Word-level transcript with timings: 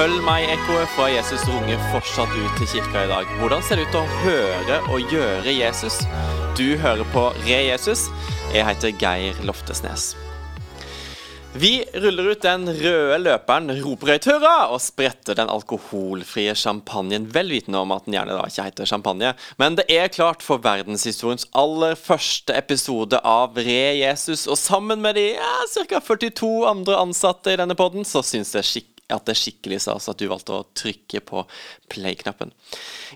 Følg 0.00 0.22
meg, 0.24 0.46
ekkoet 0.48 0.88
fra 0.94 1.10
Jesus 1.12 1.42
runger 1.44 1.80
fortsatt 1.90 2.30
ut 2.32 2.54
til 2.56 2.68
kirka 2.70 3.02
i 3.04 3.08
dag. 3.10 3.32
Hvordan 3.36 3.60
ser 3.60 3.76
det 3.76 3.82
ut 3.90 3.96
å 3.98 4.04
høre 4.22 4.78
og 4.88 5.10
gjøre 5.12 5.52
Jesus? 5.52 5.98
Du 6.56 6.78
hører 6.80 7.04
på 7.12 7.26
Re 7.42 7.58
Jesus. 7.66 8.06
Jeg 8.54 8.64
heter 8.64 8.94
Geir 8.96 9.42
Loftesnes. 9.44 10.14
Vi 11.52 11.82
ruller 12.00 12.30
ut 12.32 12.40
den 12.40 12.64
røde 12.78 13.18
løperen, 13.26 13.68
roper 13.82 14.14
høyt 14.14 14.28
hurra 14.30 14.54
og 14.72 14.80
spretter 14.80 15.36
den 15.36 15.52
alkoholfrie 15.52 16.54
champagnen, 16.56 17.26
vel 17.34 17.52
vitende 17.52 17.82
om 17.84 17.92
at 17.92 18.08
den 18.08 18.16
gjerne 18.16 18.38
da 18.38 18.46
ikke 18.48 18.70
heter 18.70 18.88
champagne. 18.88 19.34
Men 19.60 19.76
det 19.76 19.84
er 19.92 20.08
klart 20.14 20.40
for 20.46 20.64
verdenshistoriens 20.64 21.44
aller 21.52 21.92
første 22.00 22.56
episode 22.56 23.20
av 23.20 23.60
Re 23.60 23.82
Jesus, 23.98 24.46
og 24.48 24.56
sammen 24.56 25.04
med 25.04 25.20
de 25.20 25.26
ja, 25.34 25.52
ca. 25.76 26.00
42 26.08 26.54
andre 26.72 26.96
ansatte 27.04 27.52
i 27.52 27.60
denne 27.60 27.76
podden, 27.76 28.08
så 28.08 28.24
syns 28.24 28.56
jeg 28.56 28.70
at 29.14 29.26
det 29.26 29.34
er 29.34 29.42
skikkelig 29.42 29.80
stas 29.84 30.08
at 30.10 30.20
du 30.20 30.28
valgte 30.30 30.56
å 30.56 30.66
trykke 30.78 31.22
på 31.26 31.44
play-knappen. 31.92 32.52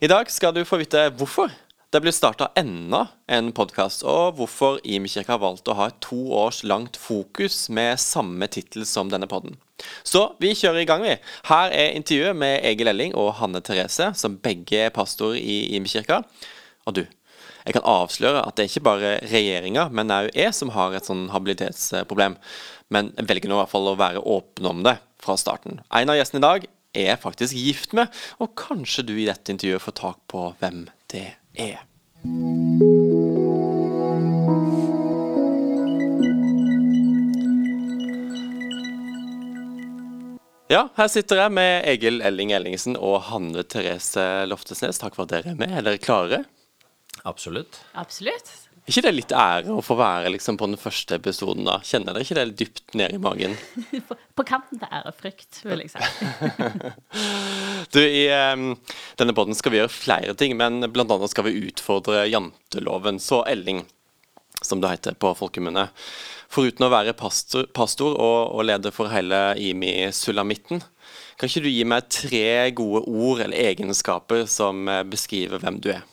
I 0.03 0.11
dag 0.11 0.31
skal 0.33 0.55
du 0.57 0.65
få 0.69 0.81
vite 0.83 1.09
hvorfor 1.19 1.53
det 1.95 2.01
blir 2.03 2.11
starta 2.11 2.49
enda 2.59 3.05
en 3.31 3.53
podkast, 3.55 4.03
og 4.03 4.35
hvorfor 4.41 4.81
Imkirka 4.83 5.37
har 5.37 5.43
valgt 5.45 5.69
å 5.71 5.77
ha 5.79 5.87
et 5.93 6.01
to 6.03 6.17
års 6.35 6.65
langt 6.67 6.97
fokus 6.99 7.69
med 7.71 8.01
samme 8.03 8.49
tittel 8.51 8.83
som 8.83 9.13
denne 9.13 9.29
podden. 9.31 9.55
Så 10.03 10.25
vi 10.43 10.51
kjører 10.59 10.83
i 10.83 10.89
gang, 10.91 11.05
vi. 11.07 11.15
Her 11.47 11.71
er 11.71 11.95
intervjuet 11.95 12.35
med 12.41 12.67
Egil 12.67 12.91
Elling 12.91 13.15
og 13.15 13.37
Hanne 13.39 13.63
Therese, 13.63 14.11
som 14.19 14.41
begge 14.43 14.89
er 14.89 14.95
pastor 14.95 15.37
i 15.39 15.77
Imkirka. 15.79 16.25
Og 16.91 16.99
du, 16.99 17.05
jeg 17.63 17.79
kan 17.79 17.87
avsløre 17.87 18.43
at 18.43 18.59
det 18.59 18.67
er 18.67 18.73
ikke 18.73 18.89
bare 18.91 19.17
regjeringa, 19.31 19.87
men 19.95 20.11
òg 20.19 20.33
jeg 20.35 20.51
som 20.59 20.75
har 20.75 20.99
et 20.99 21.07
sånn 21.07 21.29
habilitetsproblem. 21.31 22.35
Men 22.91 23.15
jeg 23.15 23.31
velger 23.31 23.55
nå 23.55 23.61
i 23.61 23.63
hvert 23.63 23.73
fall 23.73 23.93
å 23.93 23.99
være 24.03 24.27
åpen 24.35 24.67
om 24.73 24.83
det 24.83 24.99
fra 25.25 25.39
starten. 25.41 25.81
En 25.89 26.13
av 26.13 26.21
gjestene 26.21 26.43
i 26.43 26.49
dag 26.49 26.69
er 26.95 27.17
faktisk 27.19 27.57
gift 27.59 27.97
med, 27.97 28.13
og 28.39 28.55
kanskje 28.59 29.07
du 29.09 29.17
i 29.17 29.27
dette 29.27 29.51
intervjuet 29.51 29.83
får 29.83 29.99
tak 30.05 30.21
på 30.31 30.51
hvem 30.61 30.85
det 31.11 31.27
er 31.33 31.41
er. 31.55 31.83
Ja, 40.73 40.89
her 40.97 41.09
sitter 41.13 41.45
jeg 41.45 41.53
med 41.55 41.85
Egil 41.87 42.23
Elling 42.25 42.51
Ellingsen 42.57 42.97
og 42.97 43.21
Hanne 43.29 43.63
Therese 43.69 44.47
Loftesnes. 44.49 44.99
Takk 44.99 45.15
for 45.15 45.29
at 45.29 45.35
dere 45.35 45.53
er 45.53 45.59
med. 45.61 45.71
Er 45.71 45.85
dere 45.87 46.01
klare? 46.03 46.43
Absolutt. 47.29 47.79
Absolutt. 47.95 48.51
Er 48.85 48.93
ikke 48.93 49.03
det 49.07 49.15
litt 49.15 49.33
ære 49.33 49.73
å 49.73 49.81
få 49.81 49.95
være 49.97 50.29
liksom, 50.35 50.59
på 50.61 50.67
den 50.69 50.77
første 50.77 51.17
episoden? 51.17 51.65
da? 51.65 51.79
Kjenner 51.81 52.13
dere 52.13 52.27
ikke 52.27 52.37
det 52.37 52.59
dypt 52.61 52.97
ned 53.01 53.15
i 53.17 53.21
magen? 53.23 53.55
på, 54.11 54.17
på, 54.37 54.45
kanten 54.45 54.83
til 54.83 54.93
ærefrykt, 54.93 55.63
vil 55.65 55.87
jeg 55.87 55.95
si. 55.95 56.91
du, 57.97 58.03
I 58.05 58.27
um, 58.53 58.75
denne 59.17 59.37
poden 59.37 59.57
skal 59.57 59.73
vi 59.73 59.81
gjøre 59.81 59.95
flere 59.95 60.37
ting, 60.37 60.53
men 60.61 60.85
bl.a. 60.93 61.17
skal 61.33 61.49
vi 61.49 61.57
utfordre 61.71 62.27
janteloven. 62.29 63.23
Så 63.25 63.41
Elling, 63.49 63.87
som 64.61 64.85
det 64.85 64.93
heter 64.93 65.17
på 65.17 65.33
folkemunne. 65.41 65.89
Foruten 66.53 66.85
å 66.85 66.93
være 66.93 67.17
pastor, 67.17 67.65
pastor 67.73 68.13
og, 68.13 68.53
og, 68.53 68.67
leder 68.69 68.93
for 68.93 69.09
hele 69.09 69.55
IMI-sulamitten, 69.65 70.85
kan 71.41 71.49
ikke 71.49 71.65
du 71.65 71.73
gi 71.73 71.89
meg 71.89 72.13
tre 72.13 72.69
gode 72.77 73.09
ord 73.09 73.41
eller 73.49 73.73
egenskaper 73.73 74.45
som 74.45 74.85
eh, 74.93 75.07
beskriver 75.09 75.65
hvem 75.65 75.81
du 75.81 75.95
er? 75.97 76.05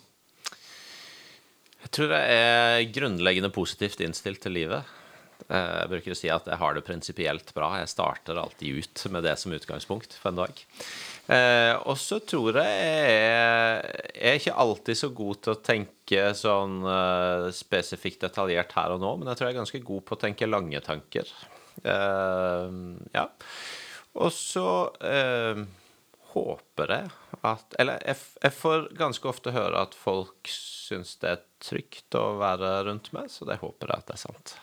Jeg 1.91 1.97
tror 1.97 2.13
jeg 2.15 2.35
er 2.39 2.91
grunnleggende 2.95 3.49
positivt 3.51 3.99
innstilt 3.99 4.39
til 4.39 4.53
livet. 4.55 4.87
Eh, 5.51 5.71
jeg 5.81 5.89
bruker 5.91 6.13
å 6.13 6.15
si 6.15 6.29
at 6.31 6.45
jeg 6.47 6.59
har 6.61 6.77
det 6.77 6.83
prinsipielt 6.87 7.49
bra. 7.51 7.73
Jeg 7.81 7.89
starter 7.91 8.39
alltid 8.39 8.79
ut 8.79 9.01
med 9.11 9.25
det 9.27 9.33
som 9.41 9.51
utgangspunkt 9.51 10.15
for 10.15 10.31
en 10.31 10.39
dag. 10.39 10.61
Eh, 11.35 11.73
og 11.83 11.99
så 11.99 12.21
tror 12.23 12.61
jeg 12.61 12.71
jeg 12.71 14.23
er 14.23 14.39
ikke 14.39 14.55
alltid 14.63 15.01
så 15.01 15.11
god 15.19 15.43
til 15.43 15.51
å 15.51 15.59
tenke 15.67 16.23
sånn 16.39 16.79
uh, 16.87 17.51
spesifikt 17.55 18.23
detaljert 18.23 18.71
her 18.79 18.95
og 18.95 19.03
nå, 19.03 19.11
men 19.19 19.27
jeg 19.27 19.41
tror 19.41 19.49
jeg 19.49 19.57
er 19.57 19.59
ganske 19.59 19.83
god 19.91 20.07
på 20.07 20.15
å 20.15 20.23
tenke 20.23 20.47
lange 20.47 20.83
tanker. 20.87 21.35
Ja. 21.83 23.27
Og 24.15 24.31
så 24.31 24.67
håper 26.33 26.91
jeg 26.93 27.13
at 27.47 27.77
Eller 27.79 28.03
jeg, 28.05 28.19
jeg 28.43 28.53
får 28.53 28.83
ganske 28.99 29.29
ofte 29.31 29.53
høre 29.55 29.79
at 29.87 29.95
folk 29.97 30.51
syns 30.51 31.15
det 31.23 31.31
er 31.31 31.39
trygt 31.61 32.17
å 32.17 32.25
være 32.41 32.75
rundt 32.89 33.11
meg, 33.15 33.31
så 33.31 33.47
det 33.49 33.61
håper 33.61 33.91
jeg 33.93 34.03
at 34.03 34.11
det 34.11 34.17
er 34.17 34.23
sant. 34.25 34.57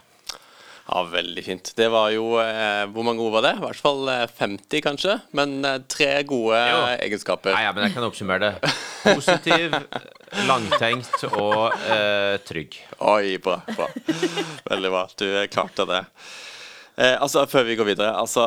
Ja, 0.89 1.03
Veldig 1.05 1.45
fint. 1.45 1.73
Det 1.77 1.89
var 1.93 2.09
jo 2.15 2.39
eh, 2.41 2.87
Hvor 2.95 3.05
mange 3.05 3.21
ord 3.21 3.35
var 3.37 3.45
det? 3.45 3.51
I 3.59 3.65
hvert 3.67 3.81
fall 3.85 4.09
50, 4.39 4.65
eh, 4.79 4.83
kanskje. 4.85 5.19
Men 5.37 5.59
eh, 5.61 5.83
tre 5.85 6.23
gode 6.29 6.63
jo. 6.65 6.79
egenskaper. 6.95 7.53
Nei, 7.53 7.67
ja, 7.67 7.75
men 7.77 7.85
jeg 7.85 7.97
kan 7.99 8.07
oppsummere 8.09 8.49
det. 8.49 8.73
Positiv, 9.05 9.77
langtenkt 10.49 11.27
og 11.29 11.77
eh, 11.93 12.41
trygg. 12.49 12.81
Oi, 13.05 13.37
bra. 13.45 13.61
bra. 13.69 13.91
Veldig 14.73 14.95
bra. 14.95 15.05
Du 15.21 15.27
klarte 15.53 15.89
det. 15.93 16.03
Eh, 16.99 17.15
altså, 17.23 17.45
Før 17.47 17.67
vi 17.69 17.77
går 17.79 17.93
videre. 17.93 18.11
altså, 18.19 18.45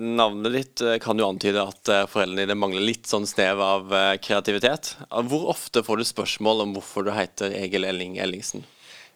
Navnet 0.00 0.54
ditt 0.56 0.80
eh, 0.80 0.98
kan 1.02 1.18
jo 1.20 1.28
antyde 1.28 1.60
at 1.60 1.90
eh, 1.92 2.06
foreldrene 2.08 2.46
dine 2.46 2.56
mangler 2.56 2.84
litt 2.86 3.08
sånn 3.08 3.28
snev 3.28 3.60
av 3.60 3.92
eh, 3.92 4.14
kreativitet. 4.22 4.94
Hvor 5.28 5.50
ofte 5.52 5.84
får 5.84 6.00
du 6.00 6.06
spørsmål 6.08 6.64
om 6.64 6.72
hvorfor 6.78 7.04
du 7.04 7.12
heter 7.12 7.52
Egil 7.58 7.84
Elling 7.84 8.16
Ellingsen? 8.22 8.64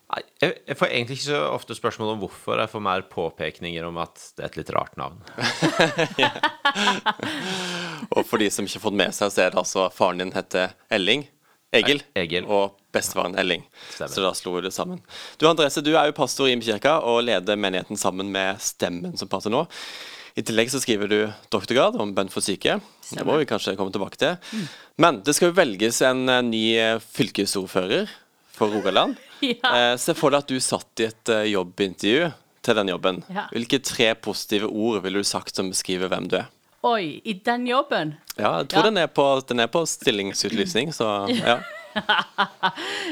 Nei, 0.06 0.20
jeg, 0.42 0.52
jeg, 0.68 0.76
får 0.78 0.92
egentlig 0.92 1.16
ikke 1.16 1.28
så 1.32 1.38
ofte 1.50 1.74
spørsmål 1.74 2.12
om 2.12 2.20
hvorfor. 2.26 2.60
Jeg 2.60 2.70
får 2.70 2.84
mer 2.84 3.06
påpekninger 3.10 3.86
om 3.88 3.96
at 3.98 4.20
det 4.36 4.44
er 4.44 4.50
et 4.52 4.58
litt 4.60 4.74
rart 4.76 4.94
navn. 5.00 5.24
Og 8.14 8.20
for 8.28 8.38
de 8.38 8.50
som 8.52 8.68
ikke 8.68 8.76
har 8.76 8.84
fått 8.84 9.00
med 9.00 9.16
seg, 9.16 9.32
så 9.32 9.46
er 9.46 9.56
det 9.56 9.62
altså 9.64 9.88
faren 9.94 10.20
din 10.20 10.36
heter 10.36 10.76
Elling. 10.92 11.24
Egil, 11.74 12.02
Egil. 12.14 12.46
og 12.46 12.76
bestefaren 12.94 13.34
Elling. 13.38 13.64
Stemmer. 13.90 14.12
Så 14.12 14.24
da 14.24 14.32
slo 14.38 14.54
vi 14.56 14.64
det 14.66 14.72
sammen. 14.74 15.00
Du 15.40 15.48
Andrese, 15.48 15.82
du 15.84 15.92
er 15.96 16.08
jo 16.08 16.16
pastor 16.16 16.48
i 16.48 16.54
Imkirka 16.56 16.98
og 17.04 17.24
leder 17.26 17.58
menigheten 17.58 17.98
sammen 18.00 18.30
med 18.32 18.62
Stemmen 18.62 19.16
som 19.18 19.30
prater 19.30 19.52
nå. 19.52 19.66
I 20.36 20.44
tillegg 20.44 20.68
så 20.68 20.82
skriver 20.82 21.08
du 21.08 21.18
doktorgrad 21.52 21.96
om 22.00 22.12
bønn 22.16 22.28
for 22.32 22.44
syke. 22.44 22.76
Det 23.08 23.24
må 23.24 23.38
vi 23.40 23.48
kanskje 23.48 23.76
komme 23.78 23.92
tilbake 23.94 24.20
til. 24.20 24.34
Mm. 24.52 24.66
Men 25.00 25.20
det 25.24 25.32
skal 25.36 25.48
jo 25.48 25.56
velges 25.56 26.02
en 26.04 26.26
eh, 26.28 26.42
ny 26.44 26.64
eh, 26.76 26.98
fylkesordfører 27.00 28.10
for 28.56 28.72
Rogaland. 28.72 29.16
ja. 29.40 29.70
eh, 29.70 29.94
se 30.00 30.12
for 30.16 30.34
deg 30.34 30.44
at 30.44 30.52
du 30.52 30.60
satt 30.60 31.00
i 31.00 31.08
et 31.08 31.32
jobbintervju 31.54 32.28
til 32.66 32.78
den 32.80 32.92
jobben. 32.92 33.22
Ja. 33.32 33.46
Hvilke 33.54 33.80
tre 33.80 34.10
positive 34.20 34.68
ord 34.68 35.00
ville 35.06 35.24
du 35.24 35.28
sagt 35.28 35.56
som 35.56 35.72
beskriver 35.72 36.12
hvem 36.12 36.28
du 36.28 36.36
er? 36.42 36.52
Oi, 36.86 37.20
i 37.24 37.32
den 37.42 37.66
jobben? 37.66 38.14
Ja, 38.36 38.58
jeg 38.60 38.68
tror 38.70 38.84
ja. 38.84 38.90
Den, 38.90 39.00
er 39.02 39.08
på, 39.10 39.24
den, 39.48 39.62
er 39.64 39.70
på, 39.72 39.82
stillingsutlysning, 39.90 40.94
så 40.94 41.26
ja. 41.32 41.60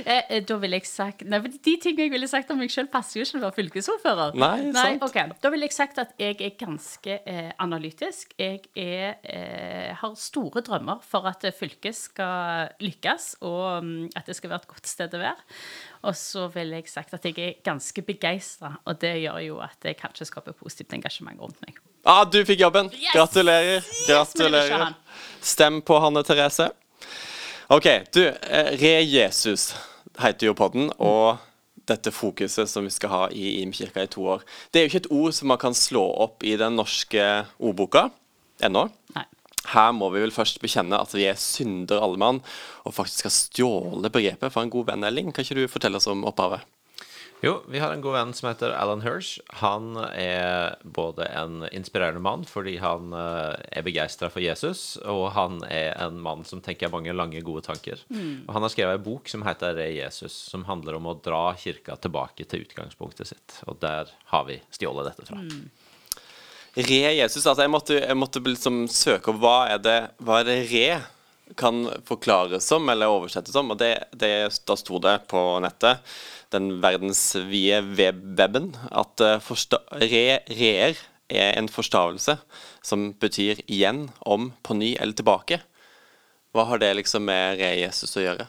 Eh, 0.05 0.43
da 0.45 0.57
ville 0.61 0.77
jeg 0.77 0.85
sagt 0.91 1.23
Nei, 1.25 1.39
for 1.41 1.53
De 1.65 1.73
tingene 1.81 2.05
jeg 2.05 2.13
ville 2.13 2.27
sagt 2.29 2.51
om 2.53 2.59
meg 2.61 2.73
sjøl, 2.73 2.89
passer 2.93 3.17
jo 3.17 3.25
ikke 3.25 3.31
til 3.31 3.39
å 3.39 3.45
være 3.47 3.57
fylkesordfører. 3.57 4.34
Nei, 4.37 4.67
nei 4.75 4.75
sant. 4.75 5.07
Okay. 5.07 5.33
Da 5.41 5.53
ville 5.55 5.69
jeg 5.71 5.77
sagt 5.77 6.01
at 6.03 6.13
jeg 6.21 6.37
er 6.45 6.53
ganske 6.61 7.17
eh, 7.17 7.49
analytisk. 7.65 8.34
Jeg 8.37 8.67
er, 8.77 9.17
eh, 9.23 9.95
har 9.97 10.19
store 10.21 10.61
drømmer 10.67 11.01
for 11.07 11.31
at 11.31 11.47
fylket 11.57 11.97
skal 11.97 12.75
lykkes, 12.84 13.31
og 13.47 13.63
um, 13.79 13.95
at 14.19 14.29
det 14.29 14.37
skal 14.37 14.53
være 14.53 14.67
et 14.67 14.71
godt 14.75 14.91
sted 14.91 15.17
å 15.17 15.23
være. 15.23 15.49
Og 16.05 16.19
så 16.21 16.45
ville 16.53 16.83
jeg 16.83 16.93
sagt 16.93 17.17
at 17.17 17.25
jeg 17.31 17.41
er 17.41 17.59
ganske 17.65 18.05
begeistra, 18.05 18.75
og 18.84 19.01
det 19.01 19.17
gjør 19.23 19.41
jo 19.47 19.65
at 19.65 19.89
jeg 19.89 20.03
kanskje 20.03 20.29
skaper 20.29 20.59
positivt 20.59 20.99
engasjement 20.99 21.41
rundt 21.41 21.65
meg. 21.65 21.81
Ah, 22.04 22.25
du 22.25 22.42
fikk 22.44 22.60
jobben! 22.60 22.91
Gratulerer. 23.15 23.84
Gratulerer. 24.06 24.94
Stem 25.41 25.81
på 25.81 25.97
Hanne 25.98 26.20
Therese. 26.22 26.66
OK, 27.72 27.87
du. 28.12 28.26
Eh, 28.28 28.75
Re 28.76 28.92
Jesus 29.09 29.71
heter 30.21 30.51
jo 30.51 30.54
podden, 30.59 30.91
og 31.01 31.41
dette 31.89 32.12
fokuset 32.12 32.68
som 32.68 32.84
vi 32.84 32.92
skal 32.92 33.12
ha 33.12 33.22
i 33.33 33.62
Imkirka 33.62 34.04
i 34.04 34.10
to 34.12 34.27
år. 34.36 34.45
Det 34.68 34.80
er 34.80 34.84
jo 34.84 34.92
ikke 34.92 35.03
et 35.06 35.10
ord 35.16 35.36
som 35.36 35.48
man 35.48 35.60
kan 35.65 35.77
slå 35.77 36.04
opp 36.27 36.45
i 36.45 36.53
den 36.60 36.77
norske 36.77 37.24
ordboka 37.56 38.10
ennå. 38.60 38.84
Nei. 39.16 39.24
Her 39.72 39.97
må 39.97 40.10
vi 40.12 40.21
vel 40.21 40.33
først 40.36 40.60
bekjenne 40.60 41.00
at 41.00 41.16
vi 41.16 41.24
er 41.24 41.41
synder 41.41 42.04
alle 42.04 42.21
mann, 42.21 42.42
og 42.84 42.98
faktisk 43.00 43.30
har 43.30 43.33
stjålet 43.33 44.12
begrepet 44.12 44.53
for 44.53 44.60
en 44.60 44.72
god 44.72 44.92
venn, 44.92 45.09
Elling. 45.09 45.33
Kan 45.33 45.48
ikke 45.48 45.57
du 45.57 45.72
fortelle 45.72 45.97
oss 45.97 46.09
om 46.12 46.27
opphavet? 46.28 46.68
Jo, 47.45 47.59
vi 47.69 47.79
har 47.79 47.93
en 47.93 48.01
god 48.01 48.15
venn 48.17 48.33
som 48.37 48.49
heter 48.49 48.73
Alan 48.73 49.03
Hirsch. 49.05 49.37
Han 49.61 49.99
er 50.01 50.79
både 50.83 51.27
en 51.29 51.67
inspirerende 51.69 52.23
mann 52.25 52.47
fordi 52.49 52.79
han 52.81 53.13
eh, 53.13 53.53
er 53.79 53.85
begeistra 53.85 54.31
for 54.33 54.41
Jesus, 54.41 54.97
og 55.05 55.27
han 55.37 55.61
er 55.69 55.93
en 56.07 56.17
mann 56.25 56.47
som 56.49 56.63
tenker 56.65 56.93
mange 56.93 57.13
lange, 57.13 57.43
gode 57.45 57.67
tanker. 57.67 58.01
Mm. 58.09 58.47
Og 58.47 58.57
han 58.57 58.65
har 58.65 58.73
skrevet 58.73 59.01
en 59.01 59.05
bok 59.05 59.29
som 59.29 59.45
heter 59.45 59.77
Re 59.77 59.91
Jesus, 59.93 60.37
som 60.55 60.65
handler 60.71 60.97
om 60.97 61.11
å 61.11 61.19
dra 61.21 61.47
kirka 61.61 61.99
tilbake 62.01 62.49
til 62.49 62.65
utgangspunktet 62.65 63.35
sitt. 63.35 63.59
Og 63.69 63.77
der 63.83 64.13
har 64.33 64.49
vi 64.49 64.63
stjålet 64.73 65.13
dette 65.13 65.29
fra. 65.29 65.41
Mm. 65.45 65.69
Re 66.75 67.03
Jesus, 67.15 67.45
altså 67.45 67.63
jeg 67.63 67.71
måtte, 67.71 67.99
jeg 68.01 68.19
måtte 68.19 68.41
liksom 68.43 68.87
søke 68.91 69.31
opp 69.31 69.45
hva 69.45 69.59
er 69.77 69.85
det, 69.85 69.99
hva 70.25 70.41
er 70.41 70.49
det 70.49 70.63
re 70.73 70.89
kan 71.57 71.85
forklares 72.09 72.67
som, 72.67 72.89
eller 72.89 73.13
oversettes 73.13 73.53
som, 73.53 73.71
og 73.71 73.79
det, 73.81 73.93
det, 74.17 74.33
da 74.67 74.77
sto 74.79 75.01
det 75.03 75.19
på 75.31 75.43
nettet 75.65 76.01
den 76.55 76.79
verdensvide 76.83 77.83
weben 77.99 78.73
at 78.95 79.23
uh, 79.25 79.53
re, 80.01 80.25
reer 80.49 80.99
er 81.33 81.55
en 81.59 81.69
forstavelse 81.73 82.37
som 82.85 83.13
betyr 83.21 83.63
igjen, 83.67 84.09
om, 84.21 84.53
på 84.63 84.77
ny 84.77 84.95
eller 85.01 85.17
tilbake. 85.17 85.61
Hva 86.55 86.69
har 86.69 86.83
det 86.83 86.93
liksom 87.01 87.25
med 87.27 87.59
re 87.59 87.73
Jesus 87.81 88.15
å 88.21 88.25
gjøre? 88.25 88.47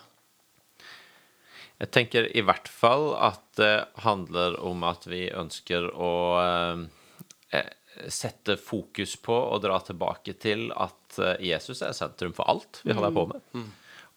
Jeg 1.82 1.92
tenker 1.92 2.28
i 2.32 2.44
hvert 2.46 2.70
fall 2.72 3.10
at 3.20 3.42
det 3.60 3.88
handler 4.06 4.60
om 4.64 4.84
at 4.88 5.08
vi 5.10 5.26
ønsker 5.34 5.90
å 5.92 6.12
eh, 6.40 7.66
sette 8.12 8.58
fokus 8.60 9.16
på 9.24 9.36
og 9.36 9.62
dra 9.64 9.80
tilbake 9.84 10.36
til 10.42 10.68
at 10.76 11.20
eh, 11.22 11.48
Jesus 11.52 11.82
er 11.86 11.96
sentrum 11.96 12.36
for 12.36 12.50
alt 12.52 12.82
vi 12.84 12.96
holder 12.96 13.16
på 13.16 13.26
med. 13.32 13.50
Mm. 13.56 13.72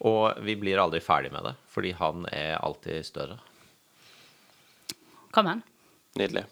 Og 0.09 0.45
vi 0.47 0.55
blir 0.59 0.79
aldri 0.79 1.01
ferdig 1.03 1.33
med 1.35 1.49
det, 1.49 1.57
fordi 1.71 1.95
han 1.99 2.27
er 2.31 2.59
alltid 2.59 3.07
større. 3.07 3.41
Kom 5.35 5.51
an. 5.51 5.65
Nydelig. 6.19 6.45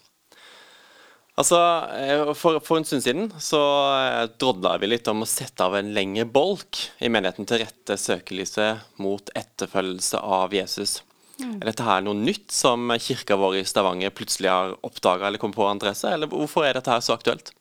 Altså, 1.37 1.59
eh, 1.93 2.33
for, 2.33 2.61
for, 2.65 2.79
en 2.81 2.87
stund 2.89 3.05
siden 3.05 3.27
så 3.43 3.61
eh, 3.93 4.23
drodla 4.41 4.79
vi 4.81 4.89
litt 4.89 5.09
om 5.13 5.21
å 5.21 5.29
sette 5.29 5.67
av 5.67 5.77
en 5.77 5.93
lengre 5.93 6.25
bolk 6.25 6.81
i 6.97 7.11
menigheten 7.13 7.49
til 7.49 7.61
rette 7.61 7.99
søkelyset 8.01 8.97
mot 9.05 9.29
etterfølgelse 9.37 10.23
av 10.23 10.57
Jesus. 10.57 11.03
Mm. 11.37 11.59
Er 11.61 11.69
dette 11.69 11.85
her 11.85 12.03
noe 12.05 12.17
nytt 12.17 12.53
som 12.55 12.89
kirka 13.03 13.37
vår 13.37 13.59
i 13.61 13.65
Stavanger 13.69 14.13
plutselig 14.15 14.49
har 14.53 14.75
oppdaga 14.87 15.29
eller 15.29 15.41
kommet 15.43 15.59
på, 15.59 15.67
Andrese? 15.69 16.11
Eller 16.15 16.31
hvorfor 16.31 16.65
er 16.65 16.79
dette 16.79 16.93
her 16.93 17.05
så 17.05 17.17
aktuelt? 17.17 17.53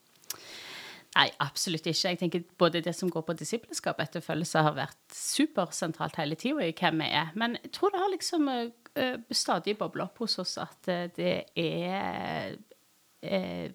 Nei, 1.16 1.30
absolutt 1.44 1.86
ikke. 1.88 2.10
Jeg 2.12 2.20
tenker 2.20 2.44
Både 2.60 2.82
det 2.84 2.96
som 2.96 3.12
går 3.12 3.24
på 3.28 3.36
disippelskap 3.40 4.02
etterfølgelse, 4.04 4.64
har 4.68 4.76
vært 4.76 5.16
supersentralt 5.16 6.20
hele 6.20 6.36
tida 6.40 6.66
i 6.66 6.76
hvem 6.76 7.04
vi 7.04 7.12
er. 7.22 7.32
Men 7.40 7.56
jeg 7.62 7.72
tror 7.78 7.94
det 7.94 8.04
har 8.04 8.12
liksom 8.12 8.52
uh, 8.52 9.16
stadig 9.32 9.78
bobla 9.80 10.10
opp 10.10 10.24
hos 10.24 10.38
oss 10.44 10.58
at 10.60 10.92
det 11.16 11.38
er 11.56 12.58
eh, 13.24 13.72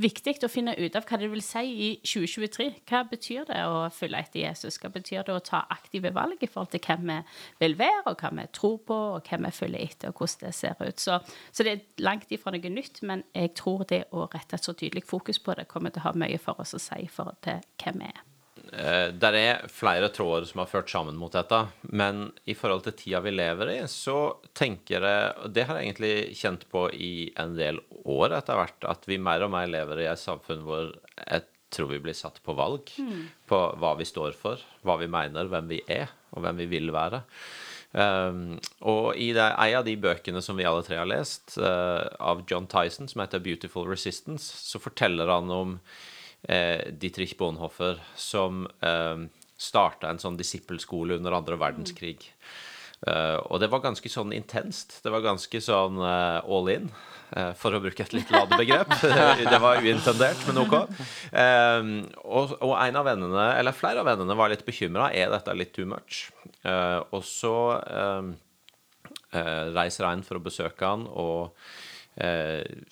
viktig 0.00 0.38
å 0.44 0.50
finne 0.50 0.74
ut 0.78 0.96
av 0.96 1.04
hva 1.08 1.18
det 1.20 1.28
vil 1.32 1.42
si 1.44 1.62
i 1.86 1.90
2023. 2.00 2.68
Hva 2.88 3.02
betyr 3.10 3.46
det 3.48 3.60
å 3.68 3.84
følge 3.92 4.22
etter 4.24 4.40
Jesus? 4.42 4.78
Hva 4.80 4.92
betyr 4.94 5.26
det 5.26 5.34
å 5.34 5.44
ta 5.44 5.62
aktive 5.74 6.12
valg 6.16 6.42
i 6.42 6.50
forhold 6.50 6.72
til 6.74 6.82
hvem 6.86 7.06
vi 7.10 7.18
vil 7.64 7.78
være, 7.80 8.02
og 8.10 8.24
hva 8.24 8.32
vi 8.38 8.48
tror 8.56 8.80
på, 8.88 8.98
og 9.18 9.28
hvem 9.28 9.48
vi 9.48 9.54
følger 9.58 9.86
etter, 9.86 10.12
og 10.12 10.22
hvordan 10.22 10.48
det 10.48 10.54
ser 10.58 10.82
ut. 10.82 11.00
Så, 11.00 11.20
så 11.52 11.66
det 11.66 11.76
er 11.76 12.04
langt 12.04 12.32
ifra 12.32 12.54
noe 12.54 12.74
nytt, 12.74 13.02
men 13.06 13.24
jeg 13.34 13.54
tror 13.58 13.86
det 13.90 14.04
å 14.12 14.26
rette 14.32 14.58
et 14.58 14.68
så 14.68 14.76
tydelig 14.76 15.04
fokus 15.08 15.42
på 15.42 15.56
det 15.58 15.68
kommer 15.70 15.92
til 15.92 16.04
å 16.04 16.10
ha 16.10 16.18
mye 16.24 16.40
for 16.42 16.60
oss 16.62 16.76
å 16.76 16.82
si 16.82 17.04
i 17.04 17.10
forhold 17.10 17.42
til 17.44 17.64
hvem 17.82 18.04
vi 18.04 18.12
er. 18.12 18.28
Eh, 18.72 19.10
der 19.12 19.36
er 19.36 19.64
flere 19.68 20.08
tråder 20.14 20.46
som 20.48 20.62
har 20.62 20.70
ført 20.70 20.88
sammen 20.88 21.18
mot 21.20 21.34
dette, 21.34 21.58
men 21.92 22.30
i 22.48 22.54
forhold 22.56 22.86
til 22.86 22.96
tida 22.96 23.20
vi 23.20 23.34
lever 23.34 23.72
i, 23.74 23.78
så 23.90 24.38
tenker 24.56 25.04
jeg 25.04 25.50
Det 25.52 25.66
har 25.68 25.76
jeg 25.78 25.90
egentlig 25.90 26.14
kjent 26.40 26.64
på 26.72 26.86
i 26.96 27.32
en 27.36 27.52
del 27.58 27.82
år 28.08 28.38
etter 28.38 28.56
hvert, 28.56 28.86
at 28.88 29.04
vi 29.08 29.20
mer 29.20 29.44
og 29.44 29.52
mer 29.52 29.68
lever 29.68 30.00
i 30.00 30.08
et 30.08 30.20
samfunn 30.20 30.64
hvor 30.64 30.94
jeg 31.18 31.44
tror 31.72 31.90
vi 31.90 32.00
blir 32.04 32.16
satt 32.16 32.40
på 32.44 32.54
valg 32.56 32.88
mm. 32.96 33.20
på 33.48 33.60
hva 33.80 33.92
vi 34.00 34.08
står 34.08 34.32
for, 34.36 34.60
hva 34.84 34.96
vi 35.00 35.08
mener, 35.10 35.52
hvem 35.52 35.68
vi 35.68 35.82
er, 35.92 36.08
og 36.32 36.44
hvem 36.44 36.64
vi 36.64 36.68
vil 36.72 36.92
være. 36.94 37.22
Um, 37.92 38.56
og 38.88 39.18
i 39.20 39.34
det, 39.36 39.44
en 39.44 39.78
av 39.82 39.84
de 39.84 39.98
bøkene 40.00 40.40
som 40.44 40.56
vi 40.56 40.64
alle 40.68 40.84
tre 40.84 40.96
har 41.00 41.08
lest, 41.08 41.58
uh, 41.60 42.08
av 42.20 42.44
John 42.48 42.68
Tyson, 42.68 43.08
som 43.08 43.20
heter 43.20 43.40
'Beautiful 43.40 43.88
Resistance', 43.88 44.48
så 44.72 44.80
forteller 44.80 45.28
han 45.28 45.50
om 45.50 45.78
Dietrich 46.42 47.36
Bonhoeffer, 47.38 48.00
som 48.18 48.64
eh, 48.82 49.26
starta 49.62 50.10
en 50.10 50.20
sånn 50.22 50.38
disippelskole 50.38 51.20
under 51.20 51.36
andre 51.38 51.58
verdenskrig. 51.60 52.32
Uh, 53.02 53.38
og 53.50 53.58
det 53.58 53.66
var 53.70 53.82
ganske 53.82 54.10
sånn 54.10 54.30
intenst. 54.34 55.00
Det 55.02 55.10
var 55.10 55.24
ganske 55.24 55.60
sånn 55.62 55.98
uh, 55.98 56.38
all 56.46 56.68
in, 56.70 56.84
uh, 57.34 57.50
for 57.58 57.74
å 57.74 57.80
bruke 57.82 58.04
et 58.04 58.14
litt 58.14 58.30
ladebegrep. 58.30 58.94
det 59.42 59.58
var 59.62 59.82
uintendert, 59.82 60.44
men 60.46 60.62
OK. 60.62 60.76
Og, 60.78 62.54
og, 62.60 62.76
en 62.78 63.00
av 63.00 63.08
vennene, 63.10 63.48
eller 63.58 63.74
flere 63.74 64.04
av 64.04 64.10
vennene 64.12 64.38
var 64.38 64.54
litt 64.54 64.62
bekymra. 64.66 65.10
Er 65.18 65.34
dette 65.34 65.58
litt 65.58 65.74
too 65.74 65.88
much? 65.90 66.28
og 66.62 67.24
så 67.26 67.56
reiser 69.32 70.06
en 70.06 70.20
for 70.22 70.38
å 70.38 70.44
besøke 70.44 70.86
han 70.86 71.08
og 71.08 71.56
eh, 71.56 71.72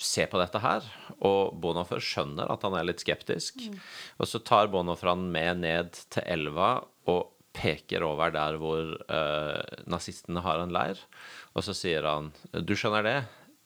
se 0.00 0.24
på 0.26 0.38
dette 0.40 0.60
her. 0.64 0.86
Og 1.28 1.52
Bonhoeffer 1.60 2.00
skjønner 2.00 2.48
at 2.48 2.62
han 2.64 2.76
er 2.78 2.86
litt 2.88 3.02
skeptisk. 3.04 3.60
Mm. 3.60 3.76
Og 4.16 4.30
så 4.30 4.40
tar 4.40 4.70
Bonhoeffer 4.72 5.12
han 5.12 5.26
med 5.34 5.60
ned 5.64 6.00
til 6.08 6.24
elva 6.24 6.78
og 7.10 7.28
peker 7.56 8.04
over 8.06 8.32
der 8.34 8.56
hvor 8.60 8.94
eh, 9.10 9.82
nazistene 9.90 10.42
har 10.44 10.62
en 10.62 10.72
leir. 10.74 11.00
Og 11.54 11.66
så 11.66 11.74
sier 11.76 12.06
han 12.06 12.30
Du 12.52 12.76
skjønner 12.78 13.06
det? 13.06 13.18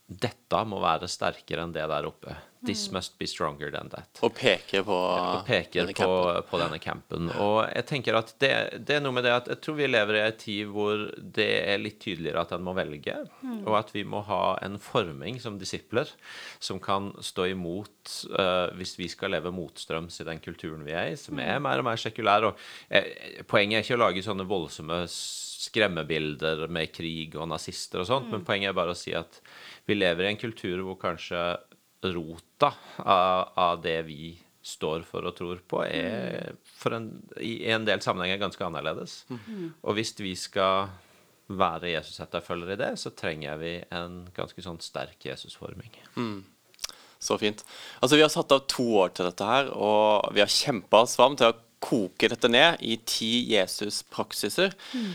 Dette 0.04 0.64
må 0.68 0.80
være 0.82 1.08
sterkere 1.10 1.64
enn 1.64 1.74
det 1.76 1.86
der 1.90 2.08
oppe. 2.08 2.36
This 2.64 2.90
must 2.92 3.18
be 3.18 3.26
stronger 3.28 3.70
than 3.70 3.90
that. 3.92 4.08
Og 4.24 4.32
peker 4.36 4.84
på, 4.86 4.94
og 4.96 5.44
peker 5.46 5.84
denne, 5.84 5.94
på, 5.96 6.06
campen. 6.08 6.48
på 6.50 6.60
denne 6.62 6.78
campen. 6.82 7.30
Og 7.42 7.58
jeg 7.68 7.86
tenker 7.90 8.18
at 8.18 8.32
det, 8.42 8.52
det, 8.86 8.96
er 8.98 9.04
noe 9.04 9.16
med 9.16 9.26
det 9.26 9.34
at 9.34 9.50
jeg 9.52 9.60
tror 9.64 9.78
vi 9.78 9.88
lever 9.90 10.18
i 10.18 10.24
en 10.24 10.38
tid 10.40 10.72
hvor 10.72 11.04
det 11.38 11.50
er 11.60 11.82
litt 11.82 12.00
tydeligere 12.02 12.44
at 12.44 12.54
en 12.56 12.64
må 12.64 12.74
velge, 12.76 13.16
mm. 13.42 13.62
og 13.66 13.78
at 13.80 13.94
vi 13.94 14.06
må 14.08 14.24
ha 14.28 14.42
en 14.64 14.78
forming 14.82 15.40
som 15.42 15.58
disipler 15.60 16.10
som 16.62 16.80
kan 16.82 17.12
stå 17.24 17.50
imot 17.52 18.16
uh, 18.38 18.72
hvis 18.78 18.96
vi 19.00 19.10
skal 19.12 19.34
leve 19.36 19.52
motstrøms 19.54 20.20
i 20.22 20.28
den 20.28 20.42
kulturen 20.44 20.84
vi 20.86 20.96
er 20.96 21.12
i, 21.12 21.20
som 21.20 21.38
er 21.38 21.58
mm. 21.58 21.68
mer 21.68 21.82
og 21.82 21.88
mer 21.90 22.00
sekulær. 22.00 22.48
Og, 22.50 22.66
eh, 22.88 23.42
poenget 23.50 23.80
er 23.80 23.86
ikke 23.86 23.98
å 23.98 24.04
lage 24.06 24.24
sånne 24.24 24.48
voldsomme 24.48 25.04
skremmebilder 25.64 26.66
med 26.72 26.92
krig 26.94 27.36
og 27.38 27.48
nazister 27.52 28.02
og 28.02 28.08
sånt, 28.08 28.28
mm. 28.28 28.34
men 28.36 28.48
poenget 28.48 28.72
er 28.72 28.76
bare 28.76 28.94
å 28.94 28.98
si 28.98 29.14
at 29.16 29.40
vi 29.88 29.96
lever 29.96 30.26
i 30.26 30.32
en 30.32 30.40
kultur 30.40 30.82
hvor 30.84 30.98
kanskje 31.00 31.40
rota 32.04 32.72
av, 32.98 33.52
av, 33.56 33.80
det 33.84 34.00
vi 34.08 34.34
står 34.64 35.04
for 35.08 35.26
og 35.28 35.36
tror 35.36 35.60
på, 35.68 35.82
er 35.84 36.54
for 36.64 36.96
en, 36.96 37.10
i 37.40 37.66
en 37.72 37.84
del 37.86 38.02
sammenhenger 38.04 38.40
ganske 38.40 38.64
annerledes. 38.64 39.22
Mm. 39.28 39.74
Og 39.82 39.98
hvis 39.98 40.14
vi 40.20 40.32
skal 40.38 40.88
være 41.52 41.92
Jesus-etterfølgere 41.92 42.76
i 42.76 42.80
det, 42.80 42.92
så 43.00 43.12
trenger 43.12 43.60
vi 43.60 43.74
en 43.92 44.24
ganske 44.36 44.64
sånn 44.64 44.80
sterk 44.80 45.26
Jesus-forming. 45.28 45.92
Mm. 46.16 46.40
Så 47.20 47.36
fint. 47.40 47.64
Altså, 48.00 48.16
Vi 48.16 48.24
har 48.24 48.32
satt 48.32 48.52
av 48.52 48.64
to 48.68 48.86
år 49.00 49.12
til 49.16 49.28
dette 49.28 49.48
her, 49.48 49.70
og 49.72 50.32
vi 50.36 50.42
har 50.44 50.50
kjempa 50.50 51.04
oss 51.04 51.16
fram 51.20 51.36
til 51.40 51.52
å 51.52 51.60
koke 51.84 52.28
dette 52.32 52.48
ned 52.48 52.80
i 52.84 52.96
ti 53.04 53.32
Jesus-praksiser. 53.52 54.72
Mm. 54.96 55.14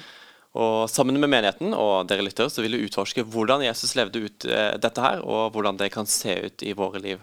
Og 0.57 0.89
Sammen 0.89 1.19
med 1.21 1.29
menigheten 1.29 1.75
og 1.77 2.07
dere 2.09 2.25
lyttere 2.25 2.49
så 2.49 2.63
vil 2.65 2.77
vi 2.77 2.87
utforske 2.87 3.21
hvordan 3.21 3.61
Jesus 3.67 3.93
levde 3.99 4.23
ut 4.25 4.47
eh, 4.49 4.73
dette 4.81 5.03
her, 5.03 5.21
og 5.21 5.53
hvordan 5.53 5.77
det 5.77 5.91
kan 5.93 6.09
se 6.09 6.33
ut 6.47 6.65
i 6.65 6.73
våre 6.73 7.01
liv. 7.03 7.21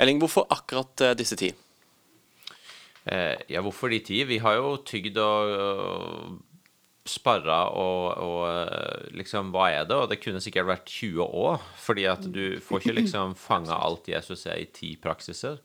Elling, 0.00 0.20
hvorfor 0.20 0.48
akkurat 0.48 1.04
eh, 1.04 1.16
disse 1.18 1.36
ti? 1.36 1.52
Eh, 3.04 3.36
ja, 3.52 3.60
hvorfor 3.60 3.92
de 3.92 4.00
ti? 4.00 4.22
Vi 4.24 4.40
har 4.40 4.56
jo 4.56 4.78
tygd 4.88 5.20
og, 5.20 6.40
sparra 7.06 7.68
og, 7.70 8.18
og, 8.18 9.12
liksom 9.14 9.52
Hva 9.54 9.68
er 9.70 9.86
det? 9.86 9.96
Og 9.96 10.10
det 10.10 10.18
kunne 10.22 10.42
sikkert 10.42 10.68
vært 10.70 10.90
20 10.90 11.22
år, 11.22 11.62
fordi 11.80 12.06
at 12.10 12.26
du 12.32 12.58
får 12.64 12.82
ikke 12.82 12.98
liksom 12.98 13.36
fanga 13.46 13.78
alt 13.78 14.10
Jesus 14.10 14.46
er 14.48 14.62
i 14.62 14.68
ti 14.72 14.94
praksiser. 15.00 15.60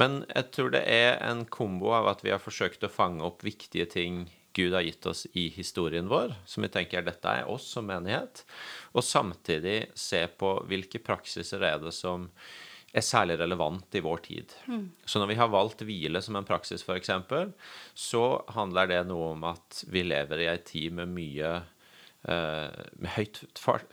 Men 0.00 0.22
jeg 0.32 0.50
tror 0.54 0.72
det 0.74 0.84
er 0.86 1.18
en 1.28 1.44
kombo 1.44 1.92
av 1.98 2.08
at 2.14 2.24
vi 2.24 2.32
har 2.32 2.42
forsøkt 2.42 2.86
å 2.86 2.92
fange 2.92 3.26
opp 3.26 3.44
viktige 3.46 3.88
ting 3.90 4.26
Gud 4.58 4.74
har 4.74 4.82
gitt 4.82 5.06
oss 5.06 5.24
i 5.38 5.46
historien 5.54 6.08
vår, 6.10 6.34
som 6.48 6.66
vi 6.66 6.70
tenker 6.74 7.04
dette 7.06 7.34
er 7.40 7.50
oss 7.50 7.68
som 7.76 7.86
menighet, 7.86 8.42
og 8.90 9.06
samtidig 9.06 9.92
se 9.98 10.24
på 10.40 10.56
hvilke 10.66 10.98
praksiser 11.04 11.62
er 11.62 11.78
det 11.82 11.94
som 11.94 12.26
er 12.96 13.04
særlig 13.04 13.36
relevant 13.38 13.94
i 13.94 14.02
vår 14.02 14.22
tid. 14.24 14.54
Mm. 14.66 14.86
Så 15.04 15.20
når 15.20 15.30
vi 15.30 15.38
har 15.38 15.50
valgt 15.52 15.84
hvile 15.86 16.22
som 16.24 16.38
en 16.38 16.46
praksis, 16.48 16.82
f.eks., 16.82 17.10
så 17.94 18.24
handler 18.56 18.88
det 18.90 19.02
noe 19.10 19.34
om 19.34 19.44
at 19.50 19.82
vi 19.92 20.06
lever 20.06 20.42
i 20.42 20.48
ei 20.50 20.62
tid 20.66 20.96
med 20.96 21.12
mye 21.12 21.52
eh, 21.58 22.80
med 22.96 23.12
høyt, 23.16 23.42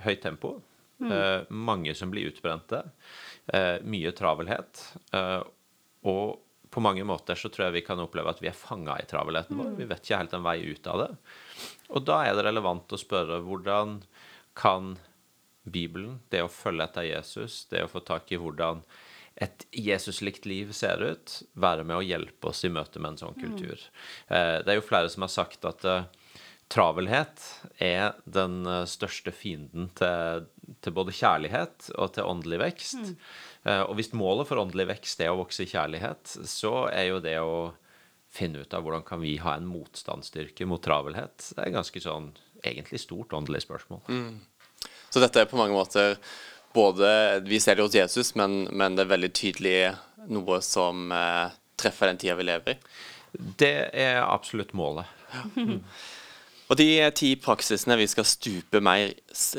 høyt 0.05 0.23
tempo. 0.23 0.55
Mm. 1.03 1.11
Eh, 1.11 1.41
mange 1.49 1.93
som 1.97 2.11
blir 2.13 2.31
utbrente. 2.31 2.81
Eh, 3.51 3.77
mye 3.83 4.15
travelhet. 4.15 4.87
Eh, 5.13 5.41
og 6.07 6.44
på 6.75 6.83
mange 6.83 7.05
måter 7.07 7.39
så 7.39 7.49
tror 7.51 7.69
jeg 7.69 7.77
vi 7.77 7.85
kan 7.87 8.01
oppleve 8.03 8.33
at 8.33 8.41
vi 8.43 8.51
er 8.51 8.57
fanga 8.57 8.97
i 8.99 9.07
travelheten 9.07 9.55
vår. 9.55 9.73
Vi 9.79 9.87
vet 9.87 10.03
ikke 10.03 10.19
helt 10.19 10.35
en 10.35 10.45
vei 10.45 10.57
ut 10.67 10.91
av 10.91 11.03
det. 11.05 11.09
Og 11.95 12.03
da 12.03 12.21
er 12.27 12.35
det 12.35 12.43
relevant 12.49 12.91
å 12.91 12.99
spørre 12.99 13.39
hvordan 13.45 14.01
kan 14.59 14.95
Bibelen, 15.65 16.19
det 16.29 16.43
å 16.45 16.51
følge 16.51 16.85
etter 16.85 17.07
Jesus, 17.07 17.63
det 17.71 17.85
å 17.85 17.91
få 17.91 18.03
tak 18.05 18.29
i 18.31 18.39
hvordan 18.41 18.83
et 19.35 19.65
Jesuslikt 19.75 20.45
liv 20.47 20.71
ser 20.75 21.01
ut, 21.03 21.39
være 21.59 21.83
med 21.87 21.97
å 21.97 22.05
hjelpe 22.05 22.51
oss 22.51 22.63
i 22.63 22.71
møte 22.71 23.01
med 23.01 23.13
en 23.15 23.23
sånn 23.23 23.39
kultur. 23.39 23.81
Eh, 24.27 24.61
det 24.63 24.71
er 24.71 24.79
jo 24.79 24.85
flere 24.85 25.11
som 25.11 25.25
har 25.25 25.33
sagt 25.33 25.67
at 25.67 25.83
eh, 25.89 26.05
travelhet 26.71 27.43
er 27.83 28.15
den 28.23 28.61
eh, 28.69 28.85
største 28.89 29.33
fienden 29.35 29.89
til, 29.99 30.47
til, 30.79 30.95
både 30.95 31.15
kjærlighet 31.17 31.91
og 31.97 32.15
til 32.15 32.31
åndelig 32.31 32.61
vekst. 32.63 33.01
Mm. 33.01 33.17
Eh, 33.65 33.81
og 33.81 33.97
hvis 33.97 34.13
målet 34.13 34.49
for 34.49 34.61
åndelig 34.61 34.87
vekst 34.93 35.21
er 35.25 35.33
å 35.33 35.39
vokse 35.39 35.65
i 35.65 35.69
kjærlighet, 35.69 36.37
så 36.49 36.85
er 36.91 37.09
jo 37.09 37.21
det 37.23 37.37
å 37.41 37.73
finne 38.35 38.65
ut 38.65 38.73
av 38.75 38.83
hvordan 38.83 39.05
kan 39.07 39.21
vi 39.23 39.37
ha 39.41 39.55
en 39.55 39.67
motstandsstyrke 39.69 40.67
mot 40.67 40.83
travelhet, 40.83 41.53
det 41.55 41.63
er 41.63 41.75
ganske 41.77 42.01
sånn 42.03 42.33
egentlig 42.65 42.99
stort 43.03 43.33
åndelig 43.37 43.63
spørsmål. 43.63 44.01
Mm. 44.09 44.89
Så 45.09 45.21
dette 45.23 45.41
er 45.41 45.49
på 45.49 45.59
mange 45.59 45.75
måter 45.75 46.17
både 46.75 47.39
Vi 47.47 47.55
ser 47.63 47.77
det 47.77 47.85
hos 47.85 47.95
Jesus, 47.95 48.33
men, 48.35 48.65
men 48.75 48.97
det 48.97 49.05
er 49.05 49.13
veldig 49.13 49.29
tydelig 49.31 49.77
noe 50.27 50.57
som 50.65 51.07
eh, 51.15 51.53
treffer 51.79 52.11
den 52.11 52.19
tida 52.19 52.35
vi 52.35 52.47
lever 52.49 52.75
i. 52.75 52.77
Det 53.61 53.75
er 53.95 54.19
absolutt 54.25 54.73
målet. 54.75 55.07
Og 56.65 56.79
de 56.79 56.87
ti 57.13 57.35
praksisene 57.37 57.93
vi 57.99 58.07
skal 58.09 58.25
stupe 58.25 58.79
mer 58.81 59.11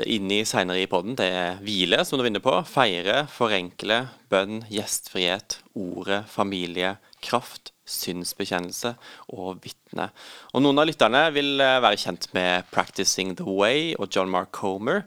inn 0.03 0.31
i 0.35 0.41
seinere 0.49 0.83
i 0.83 0.89
poden, 0.91 1.15
det 1.15 1.29
er 1.31 1.61
hvile, 1.63 2.01
som 2.03 2.19
du 2.19 2.25
var 2.27 2.43
på, 2.43 2.55
feire, 2.67 3.21
forenkle, 3.31 4.01
bønn, 4.33 4.65
gjestfrihet, 4.73 5.61
ordet, 5.79 6.25
familie, 6.33 6.97
kraft, 7.23 7.71
synsbekjennelse 7.87 8.97
og 9.39 9.63
vitne. 9.63 10.09
Og 10.51 10.65
noen 10.65 10.83
av 10.83 10.89
lytterne 10.91 11.23
vil 11.37 11.63
eh, 11.63 11.79
være 11.85 12.03
kjent 12.03 12.27
med 12.35 12.67
'Practicing 12.75 13.37
the 13.39 13.47
Way' 13.47 13.95
og 14.01 14.11
John 14.11 14.31
Mark 14.33 14.51
Comer. 14.51 15.05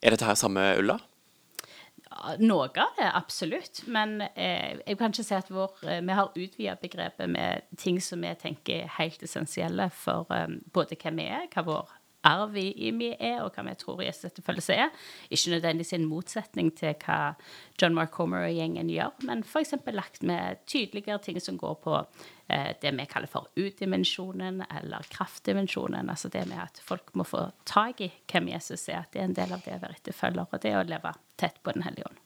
Er 0.00 0.16
dette 0.16 0.24
her 0.24 0.40
samme 0.40 0.64
Ulla? 0.80 0.96
Noe 2.38 2.68
av 2.68 2.96
det, 2.98 3.06
absolutt. 3.14 3.82
Men 3.86 4.20
eh, 4.34 4.78
jeg 4.82 4.98
kan 4.98 5.14
ikke 5.14 5.26
si 5.26 5.36
at 5.36 5.50
vår, 5.52 5.76
eh, 5.86 6.02
vi 6.04 6.16
har 6.18 6.32
utvida 6.34 6.76
begrepet 6.80 7.30
med 7.30 7.66
ting 7.78 8.00
som 8.02 8.24
vi 8.24 8.32
tenker 8.40 8.84
er 8.84 8.94
helt 8.98 9.22
essensielle 9.22 9.88
for 9.94 10.30
eh, 10.34 10.48
både 10.74 10.98
hvem 11.00 11.22
vi 11.22 11.28
er, 11.38 11.46
hva 11.54 11.66
vår 11.66 11.95
arv 12.26 12.56
i, 12.58 12.66
i 12.88 12.92
vi 12.96 13.12
er, 13.14 13.40
og 13.44 13.54
hva 13.54 13.64
vi 13.68 13.74
tror 13.78 14.02
Jesus 14.04 14.28
etterfølgelse 14.30 14.76
er. 14.76 14.90
Ikke 15.30 15.54
nødvendigvis 15.54 15.94
en 15.96 16.08
motsetning 16.10 16.72
til 16.76 16.96
hva 17.04 17.36
John 17.80 17.96
Mark 17.96 18.16
Homer 18.18 18.48
og 18.48 18.56
gjengen 18.56 18.90
gjør, 18.92 19.14
men 19.28 19.44
f.eks. 19.46 19.76
lagt 19.94 20.26
med 20.26 20.62
tydeligere 20.66 21.22
ting 21.22 21.40
som 21.42 21.58
går 21.60 21.78
på 21.84 21.96
eh, 22.00 22.72
det 22.82 22.94
vi 22.98 23.08
kaller 23.10 23.30
for 23.30 23.48
utdimensjonen, 23.54 24.64
eller 24.80 25.08
kraftdimensjonen. 25.14 26.10
Altså 26.12 26.32
det 26.32 26.46
med 26.50 26.62
at 26.66 26.82
folk 26.84 27.14
må 27.14 27.26
få 27.26 27.46
tak 27.68 28.02
i 28.04 28.12
hvem 28.32 28.52
Jesus 28.56 28.88
er, 28.88 29.04
at 29.04 29.14
det 29.14 29.22
er 29.22 29.30
en 29.30 29.40
del 29.40 29.56
av 29.56 29.64
det 29.64 29.78
å 29.78 29.82
være 29.86 30.00
etterfølger, 30.00 30.46
og 30.50 30.62
det 30.62 30.76
å 30.76 30.86
leve 30.86 31.16
tett 31.40 31.60
på 31.62 31.74
Den 31.76 31.86
hellige 31.86 32.10
ånd. 32.10 32.22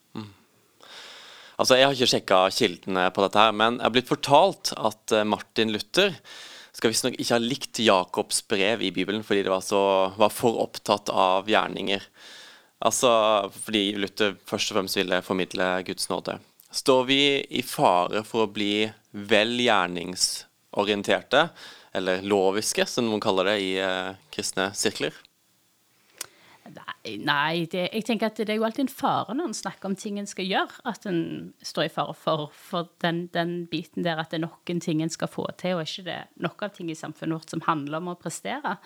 Altså, 1.60 1.76
Jeg 1.76 1.86
har 1.86 1.96
ikke 1.96 2.14
sjekka 2.14 2.38
kildene 2.56 3.02
på 3.12 3.20
dette, 3.26 3.42
her, 3.42 3.52
men 3.52 3.76
jeg 3.76 3.84
har 3.84 3.92
blitt 3.92 4.08
fortalt 4.08 4.72
at 4.80 5.12
eh, 5.12 5.26
Martin 5.28 5.74
Luther 5.74 6.14
skal 6.76 6.92
visstnok 6.92 7.16
ikke 7.18 7.34
ha 7.34 7.42
likt 7.42 7.80
Jakobs 7.82 8.42
brev 8.50 8.84
i 8.84 8.92
Bibelen 8.94 9.24
fordi 9.26 9.44
det 9.46 9.52
var, 9.52 9.64
så, 9.64 9.80
var 10.20 10.32
for 10.34 10.60
opptatt 10.62 11.10
av 11.12 11.50
gjerninger. 11.50 12.04
Altså 12.80 13.10
fordi 13.52 13.90
Luther 14.00 14.36
først 14.48 14.72
og 14.72 14.78
fremst 14.78 14.96
ville 15.00 15.20
formidle 15.24 15.72
Guds 15.88 16.08
nåde. 16.12 16.38
Står 16.70 17.04
vi 17.08 17.20
i 17.58 17.64
fare 17.66 18.22
for 18.26 18.46
å 18.46 18.52
bli 18.52 18.86
vel 19.10 19.56
gjerningsorienterte, 19.58 21.48
eller 21.98 22.22
loviske, 22.22 22.86
som 22.86 23.08
noen 23.08 23.22
kaller 23.22 23.50
det 23.50 23.56
i 23.64 23.72
eh, 23.82 24.12
kristne 24.30 24.68
sirkler? 24.78 25.16
Nei, 27.24 27.64
det, 27.72 27.86
jeg 27.94 28.04
tenker 28.06 28.28
at 28.28 28.38
det 28.38 28.52
er 28.52 28.58
jo 28.58 28.64
alltid 28.66 28.84
en 28.84 28.92
fare 28.92 29.34
når 29.36 29.50
en 29.50 29.56
snakker 29.56 29.88
om 29.88 29.96
ting 29.98 30.18
en 30.20 30.28
skal 30.28 30.48
gjøre, 30.48 30.82
at 30.88 31.06
en 31.08 31.20
står 31.64 31.88
i 31.88 31.92
fare 31.92 32.14
for, 32.18 32.50
for 32.54 32.90
den, 33.04 33.24
den, 33.34 33.54
biten 33.70 34.04
der 34.04 34.20
at 34.20 34.32
det 34.32 34.40
er 34.40 34.46
noen 34.46 34.82
ting 34.84 35.02
en 35.02 35.12
skal 35.12 35.30
få 35.32 35.46
til, 35.60 35.78
og 35.78 35.86
ikke 35.86 36.06
det 36.06 36.16
er 36.18 36.30
nok 36.44 36.66
av 36.66 36.74
ting 36.76 36.90
i 36.92 36.98
samfunnet 36.98 37.38
vårt 37.38 37.54
som 37.54 37.64
handler 37.66 38.00
om 38.00 38.12
å 38.12 38.18
prestere. 38.20 38.76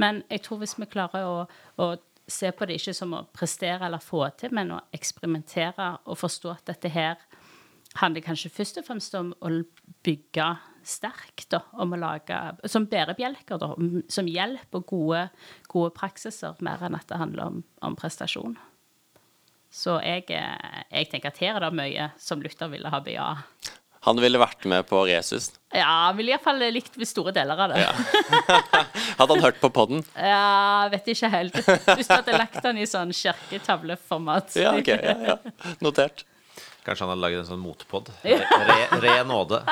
Men 0.00 0.22
jeg 0.32 0.46
tror 0.46 0.62
hvis 0.62 0.78
vi 0.80 0.88
klarer 0.90 1.28
å, 1.28 1.42
å 1.80 1.90
se 2.28 2.52
på 2.52 2.68
det 2.68 2.78
ikke 2.80 2.96
som 2.96 3.14
å 3.16 3.24
prestere 3.34 3.86
eller 3.88 4.04
få 4.04 4.26
til, 4.38 4.52
men 4.56 4.74
å 4.76 4.82
eksperimentere 4.94 5.94
og 6.04 6.20
forstå 6.20 6.54
at 6.54 6.66
dette 6.72 6.92
her 6.92 7.20
handler 8.02 8.24
kanskje 8.24 8.52
først 8.52 8.80
og 8.80 8.88
fremst 8.88 9.14
om 9.18 9.32
å 9.44 9.52
bygge 10.06 10.48
sterkt, 10.86 11.48
da, 11.52 11.62
om 11.80 11.94
å 11.94 12.00
lage 12.00 12.38
Som 12.68 12.88
bærebjelker, 12.90 13.60
da, 13.60 13.72
som 14.12 14.28
hjelp 14.30 14.78
og 14.78 14.86
gode, 14.90 15.22
gode 15.70 15.92
praksiser, 15.96 16.58
mer 16.64 16.82
enn 16.86 16.98
at 16.98 17.08
det 17.10 17.20
handler 17.20 17.50
om, 17.50 17.62
om 17.84 17.96
prestasjon. 17.98 18.56
Så 19.68 19.98
jeg, 20.00 20.28
eh, 20.32 20.84
jeg, 20.90 21.10
tenker 21.12 21.32
at 21.32 21.42
her 21.42 21.58
er 21.58 21.66
det 21.66 21.74
mye 21.76 22.12
som 22.20 22.40
Luther 22.40 22.70
ville 22.72 22.88
ha 22.92 23.02
beja. 23.04 23.26
Han 24.06 24.20
ville 24.22 24.40
vært 24.40 24.64
med 24.70 24.86
på 24.88 25.02
Resus? 25.08 25.50
Ja, 25.74 26.06
han 26.06 26.16
ville 26.16 26.32
iallfall 26.32 26.62
likt 26.72 26.96
store 27.10 27.34
deler 27.36 27.58
av 27.60 27.74
det. 27.74 27.82
Ja. 27.82 28.54
hadde 29.18 29.34
han 29.34 29.44
hørt 29.44 29.58
på 29.60 29.70
podden? 29.74 30.04
Ja, 30.14 30.88
vet 30.92 31.10
ikke 31.12 31.28
helt. 31.34 31.58
Hvis 31.58 32.08
du 32.08 32.14
hadde 32.14 32.38
lagt 32.38 32.62
han 32.64 32.78
i 32.78 32.86
sånn 32.88 33.12
kirketavleformat. 33.12 34.56
Ja, 34.56 34.76
ok. 34.78 34.92
Ja, 34.94 35.16
ja. 35.34 35.38
Notert. 35.84 36.24
Kanskje 36.88 37.04
han 37.04 37.10
hadde 37.12 37.20
laget 37.20 37.42
en 37.42 37.48
sånn 37.50 37.60
motpod. 37.60 38.06
Re, 38.24 38.76
re, 39.02 39.10
nåde. 39.28 39.58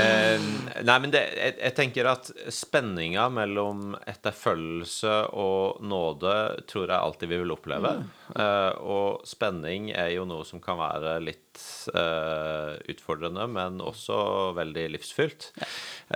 eh, 0.00 0.44
nei, 0.80 0.96
men 0.96 1.12
det, 1.12 1.20
jeg, 1.36 1.56
jeg, 1.58 1.74
tenker 1.76 2.08
at 2.08 2.30
spenninga 2.56 3.26
mellom 3.34 3.98
etterfølgelse 4.08 5.12
og 5.36 5.82
nåde 5.84 6.32
tror 6.70 6.86
jeg 6.86 6.96
alltid 6.96 7.32
vi 7.34 7.40
vil 7.42 7.52
oppleve. 7.52 7.92
Eh, 8.32 8.72
og 8.80 9.28
spenning 9.28 9.90
er 9.92 10.14
jo 10.14 10.24
noe 10.28 10.46
som 10.48 10.62
kan 10.64 10.80
være 10.80 11.18
litt 11.26 11.60
eh, 11.92 12.80
utfordrende, 12.94 13.44
men 13.52 13.84
også 13.84 14.16
veldig 14.56 14.86
livsfylt. 14.96 15.50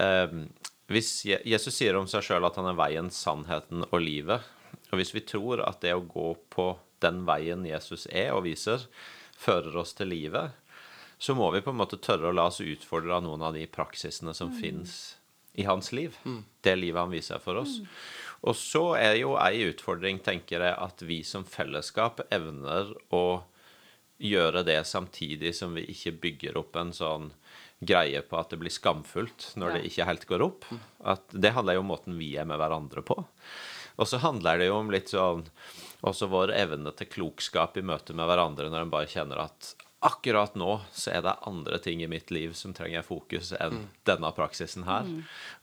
Eh, 0.01 0.41
hvis 0.89 1.13
Jesus 1.29 1.77
sier 1.77 2.01
om 2.01 2.09
seg 2.09 2.25
sjøl 2.25 2.49
at 2.49 2.57
han 2.61 2.73
er 2.73 2.81
veien, 2.81 3.13
sannheten 3.13 3.85
og 3.91 4.01
livet, 4.01 4.49
og 4.89 5.01
hvis 5.01 5.13
vi 5.13 5.27
tror 5.29 5.61
at 5.67 5.85
det 5.85 5.93
å 5.93 6.05
gå 6.09 6.33
på 6.55 6.73
den 7.05 7.23
veien 7.29 7.67
Jesus 7.69 8.09
er 8.11 8.33
og 8.35 8.47
viser, 8.49 8.89
fører 9.37 9.77
oss 9.83 9.95
til 9.99 10.11
livet, 10.13 10.55
så 11.19 11.37
må 11.37 11.51
vi 11.55 11.63
på 11.65 11.73
en 11.73 11.79
måte 11.79 12.01
tørre 12.03 12.31
å 12.31 12.37
la 12.37 12.49
oss 12.51 12.63
utfordre 12.65 13.15
av 13.17 13.25
noen 13.25 13.45
av 13.47 13.55
de 13.57 13.65
praksisene 13.71 14.35
som 14.37 14.51
mm. 14.51 14.59
fins 14.61 14.97
i 15.55 15.65
hans 15.69 15.93
liv. 15.95 16.17
Mm. 16.25 16.43
Det 16.61 16.75
livet 16.77 17.01
han 17.01 17.15
viser 17.15 17.41
for 17.43 17.63
oss. 17.63 17.79
Mm. 17.79 17.91
Og 18.51 18.57
så 18.59 18.83
er 18.99 19.15
jo 19.21 19.37
ei 19.41 19.63
utfordring, 19.71 20.19
tenker 20.25 20.61
jeg, 20.61 20.75
at 20.75 21.05
vi 21.07 21.23
som 21.25 21.47
fellesskap 21.49 22.25
evner 22.35 22.91
å 23.15 23.45
gjøre 24.25 24.65
det 24.67 24.81
samtidig 24.87 25.55
som 25.57 25.75
vi 25.79 25.87
ikke 25.91 26.17
bygger 26.27 26.59
opp 26.61 26.77
en 26.79 26.93
sånn 26.95 27.31
greie 27.85 28.23
på 28.25 28.39
at 28.39 28.53
det 28.53 28.61
blir 28.61 28.73
skamfullt 28.73 29.53
når 29.61 29.71
ja. 29.71 29.77
det 29.77 29.89
ikke 29.91 30.09
helt 30.11 30.29
går 30.29 30.45
opp. 30.45 30.69
Mm. 30.71 30.83
At 31.15 31.39
det 31.47 31.55
handler 31.57 31.79
jo 31.79 31.85
om 31.85 31.91
måten 31.95 32.19
vi 32.19 32.35
er 32.41 32.49
med 32.49 32.61
hverandre 32.61 33.05
på. 33.07 33.17
Og 33.95 34.11
så 34.11 34.19
handler 34.23 34.59
det 34.59 34.69
jo 34.71 34.79
om 34.81 34.91
litt 34.91 35.13
sånn 35.13 35.45
også 36.05 36.29
vår 36.33 36.53
evne 36.57 36.93
til 36.97 37.11
klokskap 37.11 37.79
i 37.81 37.87
møte 37.87 38.17
med 38.17 38.29
hverandre 38.29 38.69
når 38.71 38.85
en 38.85 38.93
bare 38.93 39.11
kjenner 39.11 39.47
at 39.47 39.75
akkurat 40.05 40.53
nå 40.61 40.81
så 40.93 41.15
er 41.17 41.23
det 41.25 41.33
andre 41.49 41.79
ting 41.81 42.03
i 42.05 42.09
mitt 42.13 42.29
liv 42.35 42.53
som 42.53 42.75
trenger 42.77 43.07
fokus 43.07 43.55
enn 43.57 43.79
mm. 43.79 43.85
denne 44.05 44.31
praksisen 44.37 44.85
her. 44.85 45.07
Mm. 45.09 45.23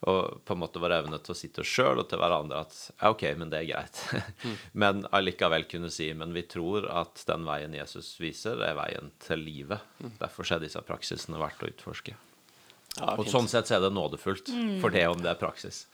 Og 0.10 0.40
på 0.48 0.56
en 0.56 0.62
måte 0.64 0.82
vår 0.82 0.96
evne 0.96 1.20
til 1.22 1.36
å 1.36 1.38
sitte 1.38 1.62
oss 1.62 1.70
sjøl 1.70 2.02
og 2.02 2.08
til 2.10 2.18
hverandre 2.24 2.64
at 2.66 2.74
ja, 2.90 3.12
OK, 3.12 3.28
men 3.38 3.54
det 3.54 3.60
er 3.60 3.70
greit. 3.70 4.02
mm. 4.48 4.56
Men 4.82 5.06
allikevel 5.14 5.68
kunne 5.70 5.92
si 5.94 6.10
men 6.18 6.34
vi 6.34 6.42
tror 6.50 6.90
at 6.90 7.22
den 7.30 7.46
veien 7.46 7.78
Jesus 7.78 8.16
viser, 8.22 8.66
er 8.66 8.74
veien 8.82 9.14
til 9.22 9.46
livet. 9.46 9.86
Mm. 10.02 10.18
Derfor 10.24 10.56
er 10.58 10.66
disse 10.66 10.82
praksisene 10.90 11.42
verdt 11.42 11.62
å 11.62 11.70
utforske. 11.70 12.18
Ja, 12.98 13.14
og 13.14 13.30
sånn 13.30 13.48
sett 13.48 13.70
så 13.70 13.78
er 13.78 13.86
det 13.86 13.94
nådefullt 13.94 14.50
mm. 14.52 14.76
for 14.82 14.92
det 14.92 15.06
om 15.08 15.22
det 15.22 15.30
er 15.36 15.40
praksis. 15.40 15.86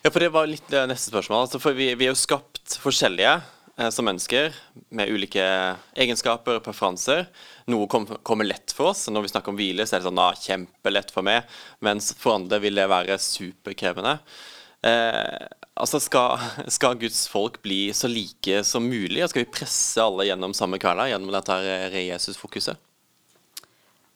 Ja, 0.00 0.08
for 0.08 0.22
det 0.22 0.30
var 0.32 0.48
litt 0.48 0.68
det 0.72 0.86
neste 0.88 1.12
spørsmål. 1.12 1.44
Altså, 1.44 1.58
for 1.60 1.76
vi, 1.76 1.90
vi, 1.92 2.06
er 2.06 2.14
jo 2.14 2.16
skapt 2.16 2.78
forskjellige 2.80 3.34
eh, 3.36 3.90
som 3.92 4.06
mennesker, 4.08 4.54
med 4.96 5.12
ulike 5.12 5.44
egenskaper 5.92 6.56
og 6.56 6.64
preferanser. 6.64 7.26
Noe 7.68 7.88
kom, 7.90 8.06
kommer 8.24 8.48
lett 8.48 8.72
for 8.72 8.94
oss. 8.94 9.04
Når 9.12 9.26
vi 9.26 9.32
snakker 9.34 9.52
om 9.52 9.58
hvile, 9.58 9.84
så 9.84 9.98
er 9.98 10.00
det 10.00 10.08
sånn 10.08 10.22
ah, 10.22 10.38
kjempelett 10.40 11.12
for 11.12 11.26
meg. 11.26 11.50
Mens 11.84 12.14
for 12.16 12.38
andre 12.38 12.62
vil 12.64 12.80
det 12.80 12.86
være 12.88 13.18
superkrevende. 13.20 14.14
Eh, 14.88 15.48
altså 15.76 16.00
skal, 16.00 16.40
skal, 16.72 16.96
Guds 17.02 17.26
folk 17.28 17.58
bli 17.60 17.90
så 17.92 18.08
like 18.08 18.62
som 18.64 18.86
mulig? 18.88 19.20
Og 19.20 19.34
skal 19.34 19.44
vi 19.44 19.50
presse 19.52 20.00
alle 20.00 20.30
gjennom 20.30 20.56
samme 20.56 20.80
kvelder, 20.80 21.10
gjennom 21.12 21.34
dette 21.34 21.58
re-Jesus-fokuset? 21.92 22.80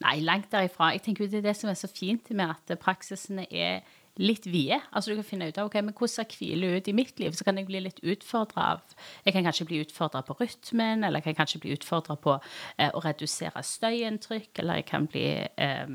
Nei, 0.00 0.16
langt 0.24 0.48
derifra. 0.52 0.94
Jeg 0.96 1.04
tenker 1.04 1.28
Det 1.28 1.42
er 1.42 1.46
det 1.50 1.54
som 1.60 1.68
er 1.68 1.76
så 1.76 1.92
fint 1.92 2.32
med 2.32 2.56
at 2.56 2.74
praksisene 2.80 3.44
er 3.52 3.84
litt 4.20 4.46
vide. 4.46 4.78
Altså 4.92 5.10
du 5.10 5.18
kan 5.18 5.26
finne 5.26 5.48
ut 5.50 5.58
av 5.58 5.68
ok, 5.68 5.80
men 5.82 5.94
hvordan 5.94 6.12
ser 6.12 6.36
hvile 6.38 6.76
ut 6.76 6.88
i 6.88 6.94
mitt 6.96 7.18
liv. 7.20 7.34
Så 7.34 7.46
kan 7.46 7.58
jeg 7.58 7.66
bli 7.68 7.82
litt 7.82 8.00
utfordra 8.02 8.68
av 8.74 8.94
Jeg 9.24 9.34
kan 9.34 9.46
kanskje 9.46 9.66
bli 9.66 9.80
utfordra 9.82 10.22
på 10.22 10.36
rytmen, 10.38 11.04
eller 11.04 11.18
jeg 11.18 11.30
kan 11.30 11.42
kanskje 11.42 11.62
bli 11.64 11.74
utfordra 11.74 12.16
på 12.16 12.38
eh, 12.78 12.90
å 12.94 13.02
redusere 13.04 13.62
støyinntrykk, 13.62 14.52
eller 14.62 14.80
jeg 14.80 14.88
kan 14.90 15.08
bli 15.10 15.26
eh, 15.42 15.88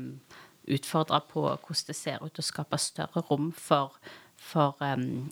utfordra 0.70 1.22
på 1.30 1.46
hvordan 1.48 1.86
det 1.88 1.96
ser 1.96 2.24
ut 2.24 2.38
å 2.38 2.44
skape 2.44 2.78
større 2.78 3.24
rom 3.30 3.50
for, 3.56 3.96
for 4.36 4.76
um, 4.84 5.30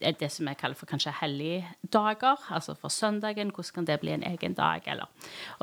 det 0.00 0.28
som 0.32 0.48
jeg 0.48 0.58
kaller 0.60 0.76
for 0.76 0.88
kanskje 0.90 1.12
helligdager, 1.20 2.42
altså 2.52 2.74
for 2.76 2.92
søndagen, 2.92 3.50
hvordan 3.54 3.74
kan 3.78 3.86
det 3.88 3.98
bli 4.02 4.12
en 4.12 4.24
egen 4.28 4.54
dag, 4.54 4.82
eller 4.86 5.06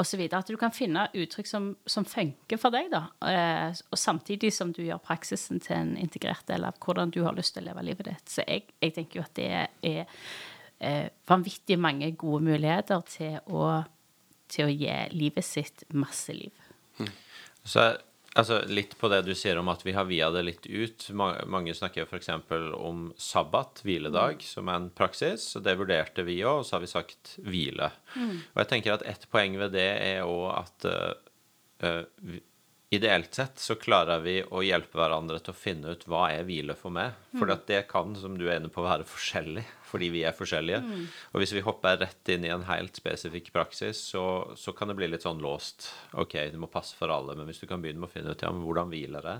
osv. 0.02 0.24
At 0.32 0.50
du 0.50 0.58
kan 0.58 0.74
finne 0.74 1.06
uttrykk 1.14 1.50
som, 1.50 1.68
som 1.86 2.06
funker 2.06 2.58
for 2.62 2.74
deg, 2.74 2.90
da, 2.94 3.04
eh, 3.30 3.82
og 3.92 4.00
samtidig 4.00 4.54
som 4.54 4.74
du 4.74 4.82
gjør 4.84 5.02
praksisen 5.06 5.62
til 5.64 5.78
en 5.78 5.94
integrert 6.02 6.48
del 6.50 6.66
av 6.66 6.80
hvordan 6.82 7.14
du 7.14 7.22
har 7.28 7.38
lyst 7.38 7.56
til 7.56 7.64
å 7.64 7.70
leve 7.70 7.86
livet 7.86 8.10
ditt. 8.10 8.30
Så 8.30 8.46
jeg, 8.48 8.66
jeg 8.82 8.96
tenker 8.98 9.20
jo 9.20 9.26
at 9.28 9.36
det 9.38 9.50
er 9.54 10.08
eh, 10.80 11.10
vanvittig 11.30 11.78
mange 11.80 12.12
gode 12.18 12.44
muligheter 12.50 13.06
til 13.10 13.38
å, 13.54 13.84
til 14.50 14.70
å 14.70 14.74
gi 14.74 14.98
livet 15.14 15.46
sitt 15.46 15.86
masse 15.94 16.34
liv. 16.34 16.54
Så 17.64 17.94
Altså 18.40 18.64
Litt 18.66 18.96
på 18.98 19.10
det 19.14 19.22
du 19.28 19.34
sier 19.38 19.60
om 19.62 19.70
at 19.70 19.84
vi 19.86 19.94
har 19.94 20.08
via 20.10 20.30
det 20.34 20.42
litt 20.48 20.66
ut. 20.66 21.06
Mange 21.14 21.76
snakker 21.78 22.08
f.eks. 22.08 22.32
om 22.74 23.06
sabbat, 23.20 23.84
hviledag, 23.86 24.42
mm. 24.42 24.48
som 24.48 24.72
er 24.72 24.80
en 24.80 24.90
praksis. 24.96 25.52
og 25.58 25.66
Det 25.68 25.76
vurderte 25.78 26.26
vi 26.26 26.40
òg, 26.42 26.64
og 26.64 26.66
så 26.66 26.78
har 26.78 26.86
vi 26.86 26.90
sagt 26.90 27.36
hvile. 27.46 27.92
Mm. 28.18 28.40
Og 28.56 28.64
jeg 28.64 28.72
tenker 28.72 28.96
at 28.96 29.06
et 29.10 29.28
poeng 29.30 29.60
ved 29.62 29.76
det 29.78 29.90
er 30.02 30.26
òg 30.26 30.48
at 30.64 30.90
uh, 30.90 32.40
ideelt 32.96 33.36
sett 33.36 33.60
så 33.60 33.76
klarer 33.80 34.22
vi 34.24 34.40
å 34.44 34.62
hjelpe 34.66 35.00
hverandre 35.00 35.40
til 35.42 35.54
å 35.54 35.58
finne 35.58 35.94
ut 35.96 36.04
hva 36.10 36.28
er 36.34 36.46
hvile 36.48 36.76
for 36.78 36.94
meg. 36.94 37.16
For 37.36 37.50
det 37.68 37.84
kan, 37.90 38.14
som 38.20 38.36
du 38.38 38.46
er 38.48 38.60
inne 38.60 38.72
på, 38.74 38.86
være 38.86 39.08
forskjellig 39.08 39.66
fordi 39.94 40.10
vi 40.10 40.24
er 40.26 40.34
forskjellige. 40.34 40.80
Mm. 40.82 41.02
Og 41.34 41.44
hvis 41.44 41.54
vi 41.54 41.62
hopper 41.66 42.00
rett 42.02 42.30
inn 42.34 42.48
i 42.48 42.52
en 42.54 42.66
helt 42.66 42.98
spesifikk 42.98 43.52
praksis, 43.54 44.00
så, 44.14 44.24
så, 44.58 44.74
kan 44.74 44.90
det 44.90 44.98
bli 44.98 45.12
litt 45.12 45.26
sånn 45.26 45.42
låst. 45.44 45.92
OK, 46.18 46.34
det 46.50 46.58
må 46.58 46.70
passe 46.72 46.98
for 46.98 47.14
alle, 47.14 47.36
men 47.38 47.46
hvis 47.50 47.62
du 47.62 47.68
kan 47.70 47.84
begynne 47.84 48.02
med 48.02 48.10
å 48.10 48.14
finne 48.14 48.34
ut 48.34 48.42
ja, 48.42 48.50
men 48.50 48.66
hvordan 48.66 48.90
hviler 48.90 49.26
det, 49.26 49.36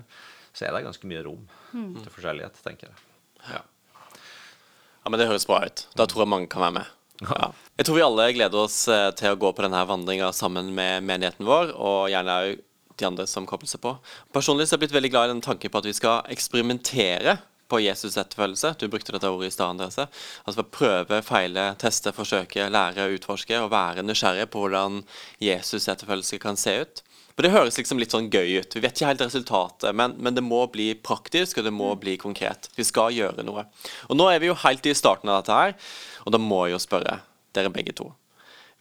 så 0.54 0.68
er 0.68 0.76
det 0.76 0.84
ganske 0.86 1.10
mye 1.10 1.24
rom 1.26 1.42
mm. 1.72 1.88
til 2.04 2.12
forskjellighet, 2.14 2.60
tenker 2.62 2.92
jeg. 2.92 3.08
Ja. 3.48 3.64
ja, 3.64 5.10
men 5.10 5.18
det 5.18 5.26
høres 5.32 5.48
bra 5.50 5.64
ut. 5.66 5.88
Da 5.98 6.06
tror 6.06 6.22
jeg 6.22 6.32
mange 6.36 6.50
kan 6.52 6.66
være 6.68 6.78
med. 6.82 6.92
Ja. 7.24 7.52
Jeg 7.78 7.86
tror 7.86 7.96
vi 7.96 8.02
alle 8.04 8.24
gleder 8.34 8.58
oss 8.66 8.76
eh, 8.90 9.08
til 9.16 9.32
å 9.32 9.38
gå 9.38 9.52
på 9.54 9.62
denne 9.62 9.80
vandringa 9.86 10.32
sammen 10.34 10.72
med 10.74 11.06
menigheten 11.06 11.46
vår, 11.46 11.70
og 11.78 12.10
gjerne 12.10 12.38
òg 12.42 12.62
de 13.00 13.08
andre 13.08 13.26
som 13.30 13.46
kobler 13.48 13.70
seg 13.70 13.82
på. 13.84 13.96
Personlig 14.34 14.68
så 14.68 14.74
har 14.74 14.78
jeg 14.78 14.86
blitt 14.86 14.96
veldig 14.98 15.12
glad 15.14 15.28
i 15.28 15.34
den 15.34 15.44
tanken 15.44 15.72
på 15.72 15.82
at 15.82 15.88
vi 15.88 15.96
skal 15.96 16.30
eksperimentere 16.34 17.38
på 17.68 17.80
Jesus' 17.80 18.18
etterfølgelse. 18.20 18.74
Du 18.78 18.88
brukte 18.92 19.14
dette 19.14 19.30
ordet 19.30 19.48
i 19.50 19.54
stad, 19.54 19.74
Andrese. 19.74 20.06
Altså 20.44 20.66
prøve, 20.68 21.20
feile, 21.24 21.70
teste, 21.80 22.12
forsøke, 22.14 22.68
lære, 22.70 23.08
utforske 23.16 23.58
og 23.62 23.72
være 23.72 24.04
nysgjerrig 24.04 24.46
på 24.52 24.64
hvordan 24.64 25.02
Jesus' 25.42 25.88
etterfølgelse 25.90 26.40
kan 26.42 26.60
se 26.60 26.76
ut. 26.84 27.04
For 27.34 27.42
Det 27.42 27.50
høres 27.50 27.78
liksom 27.80 27.98
litt 27.98 28.14
sånn 28.14 28.30
gøy 28.30 28.60
ut. 28.62 28.76
Vi 28.76 28.82
vet 28.84 28.94
ikke 28.94 29.08
helt 29.10 29.24
resultatet, 29.24 29.90
men, 29.96 30.14
men, 30.22 30.36
det 30.36 30.44
må 30.46 30.60
bli 30.70 30.92
praktisk, 30.94 31.58
og 31.58 31.66
det 31.66 31.74
må 31.74 31.90
bli 31.98 32.14
konkret. 32.20 32.68
Vi 32.78 32.86
skal 32.86 33.14
gjøre 33.16 33.42
noe. 33.46 33.66
Og 34.06 34.18
Nå 34.18 34.28
er 34.30 34.38
vi 34.42 34.52
jo 34.52 34.60
helt 34.62 34.86
i 34.86 34.94
starten 34.94 35.32
av 35.32 35.42
dette 35.42 35.58
her, 35.58 35.74
og 36.22 36.36
da 36.36 36.38
må 36.38 36.66
jeg 36.68 36.76
jo 36.76 36.84
spørre 36.86 37.18
dere 37.56 37.74
begge 37.74 37.96
to. 37.98 38.12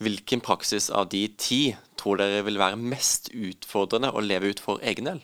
Hvilken 0.03 0.41
praksis 0.43 0.89
av 0.91 1.07
de 1.13 1.27
ti 1.39 1.61
tror 1.99 2.19
dere 2.19 2.43
vil 2.47 2.59
være 2.59 2.79
mest 2.79 3.29
utfordrende 3.31 4.11
å 4.11 4.23
leve 4.23 4.51
ut 4.51 4.61
for 4.63 4.83
egen 4.83 5.07
del? 5.07 5.21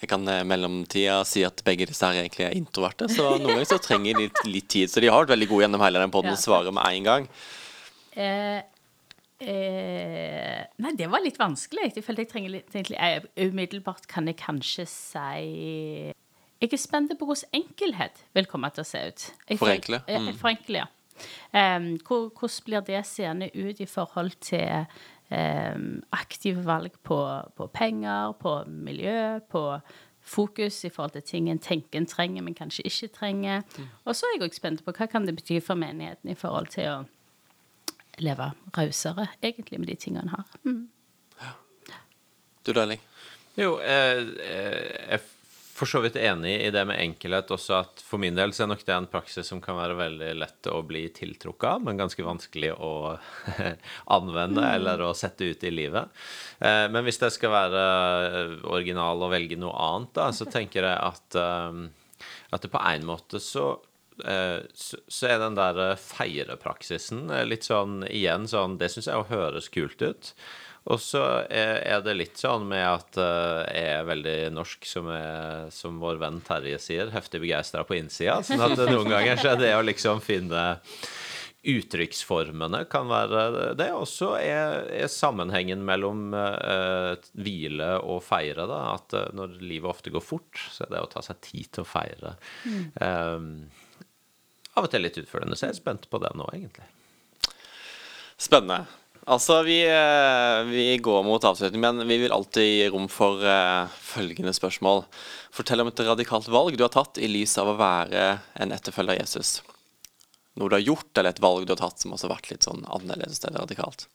Jeg 0.00 0.08
kan 0.08 0.24
eh, 0.32 0.42
mellomtida 0.48 1.20
si 1.28 1.42
at 1.44 1.60
begge 1.66 1.86
disse 1.90 2.06
her 2.06 2.22
egentlig 2.22 2.46
er 2.46 2.56
introverte, 2.56 3.08
så 3.12 3.34
noen 3.36 3.58
ganger 3.58 3.68
så 3.74 3.80
trenger 3.84 4.16
de 4.16 4.26
litt, 4.26 4.42
litt, 4.48 4.68
tid. 4.72 4.92
Så 4.92 5.02
de 5.04 5.10
har 5.12 5.22
vært 5.22 5.34
veldig 5.34 5.50
gode 5.50 5.66
gjennom 5.66 5.84
hele 5.84 6.02
den 6.02 6.14
poden 6.14 6.32
ja. 6.32 6.40
svare 6.40 6.72
med 6.72 6.88
en 6.88 7.08
gang. 7.10 7.28
Eh, 8.16 8.62
eh, 9.44 10.62
nei, 10.80 10.94
det 10.96 11.10
var 11.12 11.22
litt 11.24 11.38
vanskelig. 11.40 11.90
Jeg 11.92 12.06
følte 12.06 12.24
jeg 12.24 12.32
trenger 12.32 12.56
litt 12.56 12.72
egentlig, 12.74 12.96
jeg, 12.96 13.50
Umiddelbart 13.50 14.08
kan 14.10 14.30
jeg 14.30 14.40
kanskje 14.40 14.88
si 14.88 16.14
Jeg 16.60 16.72
er 16.72 16.80
spent 16.80 17.12
på 17.18 17.24
hvordan 17.24 17.56
enkelhet 17.56 18.24
vil 18.36 18.48
komme 18.48 18.68
til 18.74 18.84
å 18.84 18.88
se 18.88 19.00
ut. 19.08 19.22
forenkle? 19.56 20.02
Mm. 20.08 20.34
Forenkle, 20.36 20.82
ja. 20.82 20.88
Um, 21.52 21.96
hvordan 22.04 22.64
blir 22.64 22.84
det 22.84 23.00
seende 23.06 23.50
ut 23.54 23.80
i 23.80 23.86
forhold 23.86 24.36
til 24.40 24.86
eh, 25.30 25.78
aktive 26.12 26.64
valg 26.64 26.92
på, 27.02 27.18
på, 27.56 27.66
penger, 27.66 28.32
på 28.32 28.64
miljø, 28.66 29.40
på 29.50 29.80
fokus 30.20 30.84
i 30.84 30.90
forhold 30.92 31.16
til 31.16 31.22
ting 31.22 31.50
en 31.50 31.58
tenker 31.58 31.98
en 31.98 32.06
trenger, 32.06 32.42
men 32.42 32.54
kanskje 32.54 32.86
ikke 32.86 33.08
trenger. 33.08 33.62
Mm. 33.78 33.88
Og 34.04 34.16
så 34.16 34.26
er 34.26 34.36
jeg 34.36 34.48
òg 34.48 34.56
spent 34.56 34.84
på 34.84 34.92
hva 34.92 35.08
kan 35.10 35.26
det 35.26 35.36
bety 35.36 35.60
for 35.64 35.80
menigheten 35.80 36.30
i 36.30 36.38
forhold 36.38 36.72
til 36.76 36.88
å 36.92 36.96
leve 38.20 38.52
rausere, 38.76 39.30
egentlig, 39.42 39.80
med 39.80 39.88
de 39.88 39.96
tingene 39.96 40.28
en 40.28 40.34
har. 40.36 40.56
Mm. 40.64 40.88
Ja. 41.40 41.52
Du 42.66 42.72
Darling? 42.76 43.00
Jo, 43.56 43.78
jeg 43.80 44.26
eh, 44.44 45.10
jeg 45.10 45.20
for 45.80 45.88
så 45.88 46.02
vidt 46.04 46.16
enig 46.20 46.58
i 46.60 46.70
det 46.74 46.82
med 46.84 47.00
enkelhet 47.00 47.48
også, 47.54 47.78
at 47.78 48.02
for 48.04 48.20
min 48.20 48.36
del 48.36 48.52
så 48.52 48.66
er 48.66 48.68
nok 48.74 48.82
det 48.84 48.92
en 48.92 49.08
praksis 49.08 49.48
som 49.48 49.62
kan 49.64 49.78
være 49.78 49.96
veldig 49.96 50.28
lett 50.36 50.68
å 50.68 50.82
bli 50.84 51.06
tiltrukket 51.16 51.68
av, 51.70 51.86
men 51.86 52.00
ganske 52.00 52.24
vanskelig 52.26 52.74
å 52.76 52.92
anvende 54.16 54.60
mm. 54.60 54.72
eller 54.74 55.04
å 55.06 55.14
sette 55.16 55.48
ut 55.48 55.64
i 55.64 55.72
livet. 55.72 56.12
Eh, 56.58 56.84
men 56.92 57.06
hvis 57.06 57.22
jeg 57.22 57.32
skal 57.38 57.54
være 57.54 57.84
original 58.68 59.24
og 59.24 59.32
velge 59.32 59.56
noe 59.60 59.72
annet, 59.72 60.12
da, 60.20 60.28
så 60.36 60.44
tenker 60.52 60.84
jeg 60.84 61.00
at, 61.00 61.40
eh, 61.40 62.26
at 62.52 62.66
det 62.66 62.74
på 62.74 62.84
en 62.92 63.08
måte 63.08 63.40
så 63.40 63.70
eh, 64.20 64.60
så 64.76 65.30
er 65.32 65.40
den 65.40 65.56
der 65.56 65.96
feire-praksisen 65.96 67.24
litt 67.48 67.64
sånn 67.64 68.02
igjen 68.10 68.44
sånn 68.52 68.76
Det 68.76 68.92
syns 68.92 69.08
jeg 69.08 69.30
høres 69.32 69.72
kult 69.72 70.04
ut. 70.04 70.34
Og 70.88 71.00
så 71.02 71.22
er 71.52 72.00
det 72.04 72.16
litt 72.16 72.40
sånn 72.40 72.64
med 72.70 72.86
at 72.86 73.18
eh, 73.20 73.64
jeg 73.76 73.96
er 73.98 74.06
veldig 74.08 74.36
norsk, 74.56 74.86
som, 74.88 75.10
er, 75.12 75.66
som 75.74 76.00
vår 76.00 76.20
venn 76.22 76.40
Terje 76.46 76.78
sier, 76.80 77.12
heftig 77.12 77.42
begeistra 77.42 77.84
på 77.84 77.98
innsida. 77.98 78.38
Sånn 78.46 78.64
at 78.64 78.80
noen 78.88 79.10
ganger 79.12 79.40
så 79.40 79.52
er 79.52 79.60
det 79.60 79.74
å 79.76 79.84
liksom 79.84 80.22
finne 80.24 80.64
uttrykksformene 81.60 82.84
kan 82.88 83.10
være 83.10 83.74
det. 83.76 83.90
Og 83.92 84.06
så 84.08 84.32
er, 84.38 84.86
er, 85.02 85.10
sammenhengen 85.12 85.82
mellom 85.84 86.32
uh, 86.32 87.12
hvile 87.36 87.90
og 88.00 88.22
feire, 88.24 88.64
da, 88.70 88.80
at 88.94 89.16
uh, 89.16 89.26
når 89.36 89.58
livet 89.60 89.90
ofte 89.90 90.12
går 90.14 90.24
fort, 90.24 90.62
så 90.72 90.86
er 90.86 90.94
det 90.94 91.02
å 91.04 91.10
ta 91.12 91.24
seg 91.24 91.42
tid 91.44 91.68
til 91.76 91.84
å 91.84 91.90
feire 91.90 92.32
mm. 92.64 92.80
um, 93.04 93.52
av 94.78 94.88
og 94.88 94.94
til 94.94 95.04
litt 95.04 95.20
utførende. 95.20 95.58
Så 95.58 95.68
jeg 95.68 95.76
er 95.76 95.82
spent 95.82 96.08
på 96.08 96.22
det 96.22 96.32
nå, 96.38 96.48
egentlig. 96.56 96.88
Spennende. 98.40 98.86
Altså, 99.28 99.62
vi, 99.62 99.82
eh, 99.84 100.62
vi, 100.70 100.98
går 100.98 101.22
mot 101.22 101.44
avslutning, 101.44 101.80
men 101.80 102.08
vi 102.08 102.16
vil 102.22 102.32
alltid 102.32 102.64
gi 102.64 102.86
rom 102.88 103.08
for 103.12 103.42
uh, 103.44 103.90
følgende 104.00 104.54
spørsmål. 104.56 105.04
Fortell 105.52 105.84
om 105.84 105.90
et 105.90 106.04
radikalt 106.06 106.48
valg 106.48 106.78
du 106.78 106.86
har 106.86 106.94
tatt 106.94 107.20
i 107.20 107.28
lys 107.28 107.58
av 107.60 107.68
å 107.68 107.76
være 107.78 108.24
en 108.62 108.72
etterfølger 108.72 109.18
av 109.18 109.20
Jesus. 109.20 109.60
Noe 110.56 110.72
du 110.72 110.78
har 110.78 110.86
gjort, 110.86 111.12
eller 111.14 111.34
et 111.34 111.42
valg 111.44 111.68
du 111.68 111.74
har 111.76 111.82
tatt 111.82 112.00
som 112.00 112.16
også 112.16 112.28
har 112.28 112.38
vært 112.38 112.50
litt 112.54 112.66
sånn 112.66 112.82
annerledes 112.88 113.44
eller 113.44 113.66
radikalt. 113.66 114.08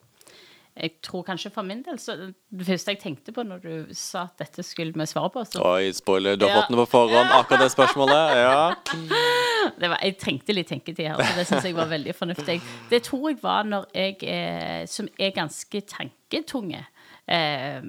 Jeg 0.76 0.98
tror 1.00 1.22
kanskje 1.24 1.48
for 1.54 1.64
min 1.64 1.80
del 1.80 1.96
så 1.96 2.14
Det 2.18 2.66
første 2.68 2.92
jeg 2.92 3.00
tenkte 3.00 3.32
på 3.32 3.40
når 3.46 3.62
du 3.62 3.94
sa 3.96 4.26
at 4.26 4.42
dette 4.42 4.64
skulle 4.66 4.92
vi 4.92 5.06
svare 5.08 5.30
på 5.32 5.44
så, 5.48 5.62
Oi, 5.64 5.92
spoiler. 5.96 6.36
Du 6.36 6.44
har 6.44 6.52
ja. 6.52 6.58
fått 6.60 6.74
den 6.74 6.80
på 6.82 6.88
forhånd, 6.92 7.32
akkurat 7.32 7.64
det 7.64 7.72
spørsmålet. 7.72 8.36
Ja. 8.42 8.74
Det 9.76 9.88
var, 9.90 9.98
jeg 9.98 10.14
trengte 10.20 10.54
litt 10.54 10.68
tenketid 10.70 11.08
her, 11.08 11.18
så 11.18 11.34
det 11.34 11.44
syns 11.48 11.64
jeg 11.66 11.74
var 11.74 11.88
veldig 11.90 12.12
fornuftig. 12.14 12.54
Det 12.86 13.00
tror 13.02 13.24
jeg 13.32 13.40
var 13.42 13.66
når 13.66 13.88
jeg, 13.98 14.14
eh, 14.22 14.84
som 14.88 15.08
er 15.18 15.32
ganske 15.34 15.80
tanketunge, 15.90 16.84
eh, 17.26 17.82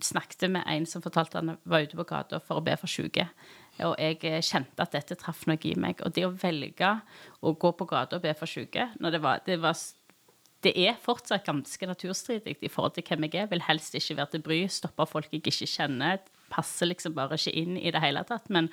snakket 0.00 0.46
med 0.54 0.62
en 0.62 0.86
som 0.86 1.02
fortalte 1.02 1.40
han 1.40 1.56
var 1.64 1.88
ute 1.88 1.98
på 1.98 2.06
gata 2.06 2.38
for 2.38 2.60
å 2.60 2.64
be 2.64 2.76
for 2.78 2.86
syke. 2.86 3.26
Og 3.82 3.94
jeg 3.98 4.18
eh, 4.26 4.40
kjente 4.42 4.82
at 4.82 4.94
dette 4.94 5.18
traff 5.18 5.44
noe 5.50 5.58
i 5.66 5.74
meg. 5.78 6.00
Og 6.06 6.14
det 6.14 6.26
å 6.26 6.34
velge 6.34 6.94
å 7.42 7.54
gå 7.54 7.74
på 7.78 7.88
gata 7.90 8.18
og 8.18 8.24
be 8.24 8.34
for 8.38 8.50
syke 8.50 8.90
når 8.98 9.16
det 9.16 9.22
var, 9.26 9.42
det 9.46 9.58
var 9.62 9.74
det 10.66 10.72
er 10.74 10.96
fortsatt 10.98 11.46
ganske 11.46 11.86
naturstridig 11.86 12.56
i 12.66 12.70
forhold 12.72 12.96
til 12.96 13.04
hvem 13.06 13.28
jeg 13.28 13.44
er. 13.44 13.50
Vil 13.52 13.62
helst 13.68 13.94
ikke 13.94 14.16
være 14.18 14.32
til 14.32 14.42
bry, 14.42 14.58
stoppe 14.72 15.06
folk 15.06 15.30
jeg 15.30 15.44
ikke 15.46 15.68
kjenner. 15.70 16.18
Passer 16.50 16.88
liksom 16.88 17.14
bare 17.14 17.36
ikke 17.36 17.52
inn 17.60 17.76
i 17.76 17.92
det 17.94 18.00
hele 18.02 18.24
tatt. 18.26 18.48
Men 18.50 18.70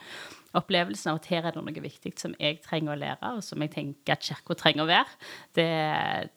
opplevelsen 0.56 1.12
av 1.12 1.20
at 1.20 1.28
her 1.30 1.46
er 1.46 1.54
det 1.54 1.62
noe 1.62 1.84
viktig 1.84 2.14
som 2.18 2.34
jeg 2.40 2.58
trenger 2.64 2.96
å 2.96 2.98
lære, 2.98 3.34
og 3.38 3.44
som 3.46 3.62
jeg 3.62 3.74
tenker 3.76 4.16
at 4.16 4.26
kirka 4.26 4.58
trenger 4.58 4.86
å 4.86 4.90
være, 4.90 5.18
det, 5.60 5.68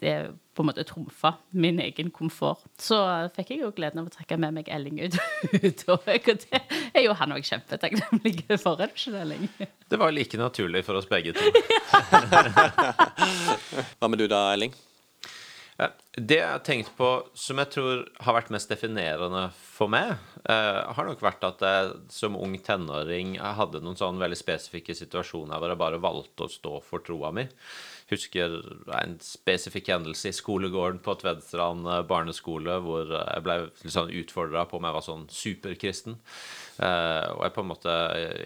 det 0.03 0.15
på 0.59 0.65
en 0.65 0.69
måte 0.69 0.85
trumfa 0.85 1.33
min 1.57 1.81
egen 1.81 2.11
komfort. 2.13 2.67
Så 2.83 2.99
fikk 3.37 3.55
jeg 3.55 3.63
jo 3.63 3.71
gleden 3.77 4.03
av 4.03 4.11
å 4.11 4.13
trekke 4.13 4.37
med 4.43 4.59
meg 4.59 4.69
Elling 4.75 4.99
ut. 5.01 5.17
og 5.95 6.05
det 6.11 6.61
er 6.93 7.07
jo 7.07 7.15
han 7.17 7.33
òg 7.39 7.47
kjempetakknemlig 7.47 8.59
for, 8.59 8.75
er 8.77 8.91
det 8.91 8.99
ikke 8.99 9.15
det, 9.15 9.23
Elling? 9.23 9.49
Det 9.89 10.03
var 10.03 10.13
like 10.13 10.43
naturlig 10.43 10.85
for 10.85 11.01
oss 11.01 11.09
begge 11.09 11.33
to. 11.39 11.49
Hva 13.97 14.11
med 14.11 14.21
du 14.21 14.27
da, 14.29 14.51
Elling? 14.53 14.77
Det 15.79 16.41
jeg 16.41 16.51
har 16.51 16.63
tenkt 16.67 16.89
på 16.99 17.09
som 17.39 17.61
jeg 17.63 17.71
tror 17.71 18.01
har 18.27 18.35
vært 18.35 18.49
mest 18.51 18.73
definerende 18.73 19.45
for 19.55 19.87
meg, 19.93 20.17
eh, 20.51 20.81
har 20.97 21.07
nok 21.07 21.23
vært 21.23 21.45
at 21.47 21.63
jeg 21.63 21.93
som 22.11 22.35
ung 22.35 22.57
tenåring 22.59 23.37
hadde 23.39 23.79
noen 23.85 23.99
sånn 23.99 24.19
veldig 24.19 24.41
spesifikke 24.41 24.97
situasjoner 24.99 25.55
hvor 25.55 25.71
jeg 25.71 25.83
bare 25.85 26.03
valgte 26.03 26.49
å 26.49 26.51
stå 26.51 26.81
for 26.83 27.07
troa 27.07 27.31
mi 27.31 27.47
husker 28.09 28.55
en 28.97 29.17
spesifikk 29.21 29.91
hendelse 29.93 30.31
i 30.31 30.37
skolegården 30.37 31.01
på 31.05 31.15
Tvedstrand 31.21 31.89
eh, 31.89 32.05
barneskole 32.09 32.79
hvor 32.85 33.11
jeg 33.13 33.45
ble 33.45 33.59
liksom 33.83 34.13
utfordra 34.23 34.65
på 34.69 34.79
om 34.79 34.89
jeg 34.89 34.97
var 34.97 35.05
sånn 35.05 35.27
superkristen. 35.33 36.19
Uh, 36.79 37.35
og 37.35 37.41
jeg 37.43 37.55
på 37.57 37.63
en 37.65 37.71
måte, 37.73 37.95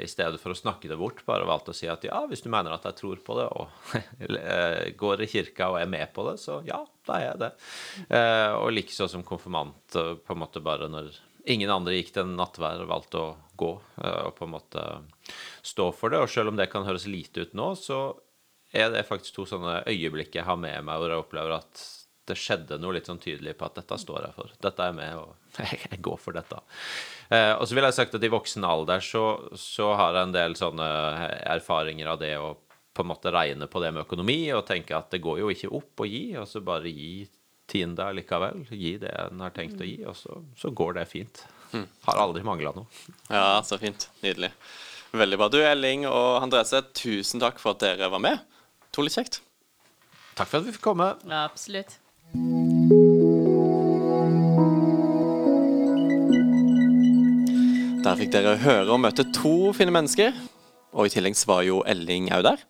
i 0.00 0.08
stedet 0.08 0.40
for 0.40 0.54
å 0.54 0.56
snakke 0.56 0.88
det 0.88 0.96
bort, 0.96 1.20
bare 1.26 1.44
valgte 1.44 1.74
å 1.74 1.76
si 1.76 1.88
at 1.90 2.06
ja, 2.06 2.22
hvis 2.30 2.40
du 2.40 2.48
mener 2.52 2.72
at 2.72 2.86
jeg 2.88 2.96
tror 2.96 3.20
på 3.20 3.36
det, 3.36 3.44
og 3.52 4.30
går 5.02 5.24
i 5.24 5.28
kirka 5.28 5.68
og 5.74 5.76
er 5.82 5.90
med 5.92 6.14
på 6.16 6.24
det, 6.30 6.38
så 6.40 6.62
ja, 6.64 6.80
da 7.04 7.18
er 7.18 7.26
jeg 7.26 7.42
det. 7.42 7.50
Og 8.56 8.72
likeså 8.72 9.10
som 9.12 9.26
konfirmant, 9.26 9.84
på 9.92 10.32
en 10.32 10.40
måte 10.40 10.64
bare 10.64 10.88
når 10.88 11.12
ingen 11.52 11.74
andre 11.74 11.98
gikk 11.98 12.14
til 12.16 12.32
nattvær, 12.32 12.86
valgte 12.88 13.20
å 13.20 13.30
gå 13.60 13.72
og 13.76 14.32
på 14.38 14.48
en 14.48 14.54
måte 14.54 14.86
stå 15.60 15.90
for 15.92 16.14
det. 16.14 16.24
Og 16.24 16.32
selv 16.32 16.54
om 16.54 16.56
det 16.56 16.70
kan 16.72 16.88
høres 16.88 17.04
lite 17.10 17.44
ut 17.44 17.58
nå, 17.58 17.74
så 17.76 18.06
er 18.72 18.92
det 18.92 19.06
faktisk 19.08 19.36
to 19.36 19.48
sånne 19.48 19.82
øyeblikk 19.90 20.38
jeg 20.38 20.46
har 20.48 20.58
med 20.60 20.84
meg 20.86 21.00
hvor 21.00 21.12
jeg 21.12 21.22
opplever 21.22 21.58
at 21.58 21.82
det 22.28 22.36
skjedde 22.38 22.78
noe 22.78 22.94
litt 22.96 23.08
sånn 23.10 23.20
tydelig 23.20 23.56
på 23.58 23.66
at 23.66 23.80
dette 23.80 23.96
står 23.98 24.26
jeg 24.28 24.34
for. 24.36 24.52
Dette 24.62 24.84
er 24.86 24.94
med, 24.94 25.16
og 25.18 25.58
jeg 25.90 25.98
går 26.04 26.20
for 26.22 26.36
dette. 26.36 26.60
Eh, 27.34 27.52
og 27.56 27.66
så 27.66 27.76
vil 27.76 27.86
jeg 27.88 27.96
sagt 27.96 28.14
at 28.14 28.24
i 28.24 28.30
voksen 28.32 28.66
alder 28.66 29.02
så, 29.02 29.24
så 29.58 29.90
har 29.98 30.14
jeg 30.16 30.28
en 30.28 30.36
del 30.36 30.54
sånne 30.58 30.88
erfaringer 31.56 32.12
av 32.14 32.20
det 32.22 32.36
å 32.38 32.52
på 32.92 33.02
en 33.02 33.08
måte 33.08 33.32
regne 33.32 33.66
på 33.72 33.80
det 33.80 33.88
med 33.94 34.04
økonomi 34.04 34.52
og 34.52 34.66
tenke 34.68 34.92
at 34.92 35.08
det 35.14 35.22
går 35.24 35.38
jo 35.40 35.48
ikke 35.52 35.70
opp 35.78 36.02
å 36.04 36.08
gi, 36.08 36.24
og 36.36 36.44
så 36.48 36.60
bare 36.64 36.92
gi 36.92 37.24
tiende 37.72 38.04
likevel. 38.12 38.66
Gi 38.68 38.98
det 39.00 39.12
en 39.16 39.40
har 39.40 39.54
tenkt 39.56 39.80
å 39.80 39.88
gi, 39.88 39.96
og 40.04 40.16
så, 40.18 40.42
så 40.60 40.70
går 40.76 40.98
det 41.00 41.06
fint. 41.08 41.40
Har 42.04 42.20
aldri 42.20 42.44
mangla 42.44 42.74
noe. 42.76 42.84
Ja, 43.32 43.62
så 43.64 43.80
fint. 43.80 44.10
Nydelig. 44.20 44.52
Veldig 45.16 45.38
bra. 45.40 45.48
Du, 45.52 45.58
Elling 45.64 46.04
og 46.08 46.42
Andrese, 46.42 46.82
tusen 46.96 47.40
takk 47.40 47.60
for 47.62 47.72
at 47.72 47.84
dere 47.84 48.12
var 48.12 48.20
med. 48.20 48.51
Utrolig 48.92 49.14
kjekt. 49.14 49.38
Takk 50.36 50.50
for 50.50 50.60
at 50.60 50.66
vi 50.66 50.72
fikk 50.74 50.82
komme. 50.84 51.06
Ja, 51.24 51.46
absolutt. 51.48 51.94
Der 58.04 58.18
fikk 58.20 58.34
dere 58.34 58.58
høre 58.60 58.92
og 58.92 59.00
møte 59.00 59.24
to 59.32 59.72
fine 59.72 59.88
mennesker. 59.96 60.36
Og 60.92 61.08
i 61.08 61.12
tillegg 61.14 61.40
var 61.48 61.64
jo 61.64 61.80
Elling 61.88 62.28
òg 62.36 62.44
der. 62.50 62.60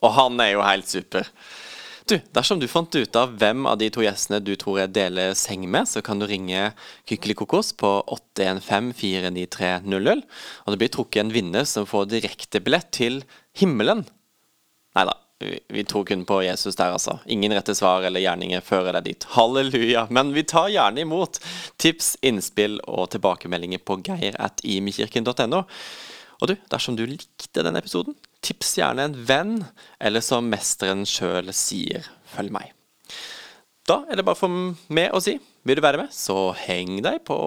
Og 0.00 0.16
han 0.16 0.40
er 0.40 0.54
jo 0.54 0.64
helt 0.64 0.88
super. 0.88 1.28
Du, 2.08 2.16
Dersom 2.32 2.56
du 2.62 2.68
fant 2.72 2.96
ut 2.96 3.12
av 3.20 3.36
hvem 3.36 3.68
av 3.68 3.76
de 3.76 3.92
to 3.92 4.00
gjestene 4.00 4.40
du 4.40 4.56
tror 4.56 4.80
jeg 4.80 4.96
deler 4.96 5.36
seng 5.36 5.68
med, 5.68 5.84
så 5.92 6.00
kan 6.00 6.16
du 6.16 6.24
ringe 6.24 6.72
Kykelikokos 7.04 7.76
på 7.76 8.00
815-49300. 8.16 10.24
Og 10.64 10.72
det 10.72 10.80
blir 10.80 10.88
trukket 10.96 11.20
en 11.26 11.36
vinner 11.36 11.68
som 11.68 11.84
får 11.84 12.08
direktebillett 12.16 12.88
til 12.96 13.28
himmelen. 13.60 14.08
Nei 14.96 15.04
da, 15.04 15.20
vi, 15.38 15.84
tror 15.84 16.04
kun 16.04 16.24
på 16.24 16.42
Jesus 16.42 16.76
der, 16.76 16.92
altså. 16.96 17.18
Ingen 17.26 17.52
rette 17.52 17.74
svar 17.74 18.04
eller 18.06 18.22
gjerninger 18.22 18.64
fører 18.64 18.96
deg 18.96 19.10
dit. 19.10 19.26
Halleluja. 19.36 20.06
Men 20.10 20.32
vi 20.36 20.46
tar 20.48 20.70
gjerne 20.72 21.04
imot 21.04 21.40
tips, 21.82 22.14
innspill 22.24 22.78
og 22.86 23.10
tilbakemeldinger 23.12 23.82
på 23.84 23.98
geir.imekirken.no. 24.06 25.62
Og 26.36 26.50
du, 26.50 26.56
dersom 26.72 26.96
du 26.96 27.04
likte 27.08 27.64
denne 27.64 27.80
episoden, 27.80 28.16
tips 28.44 28.76
gjerne 28.80 29.08
en 29.08 29.16
venn, 29.28 29.56
eller 30.00 30.24
som 30.24 30.48
mesteren 30.52 31.06
sjøl 31.08 31.52
sier, 31.56 32.08
følg 32.34 32.52
meg. 32.56 32.72
Da 33.86 34.02
er 34.10 34.18
det 34.18 34.26
bare 34.26 34.38
for 34.38 34.50
meg 34.92 35.14
å 35.14 35.22
si, 35.22 35.38
vil 35.66 35.78
du 35.78 35.84
være 35.84 36.04
med, 36.04 36.12
så 36.12 36.50
heng 36.66 37.00
deg 37.04 37.22
på. 37.28 37.38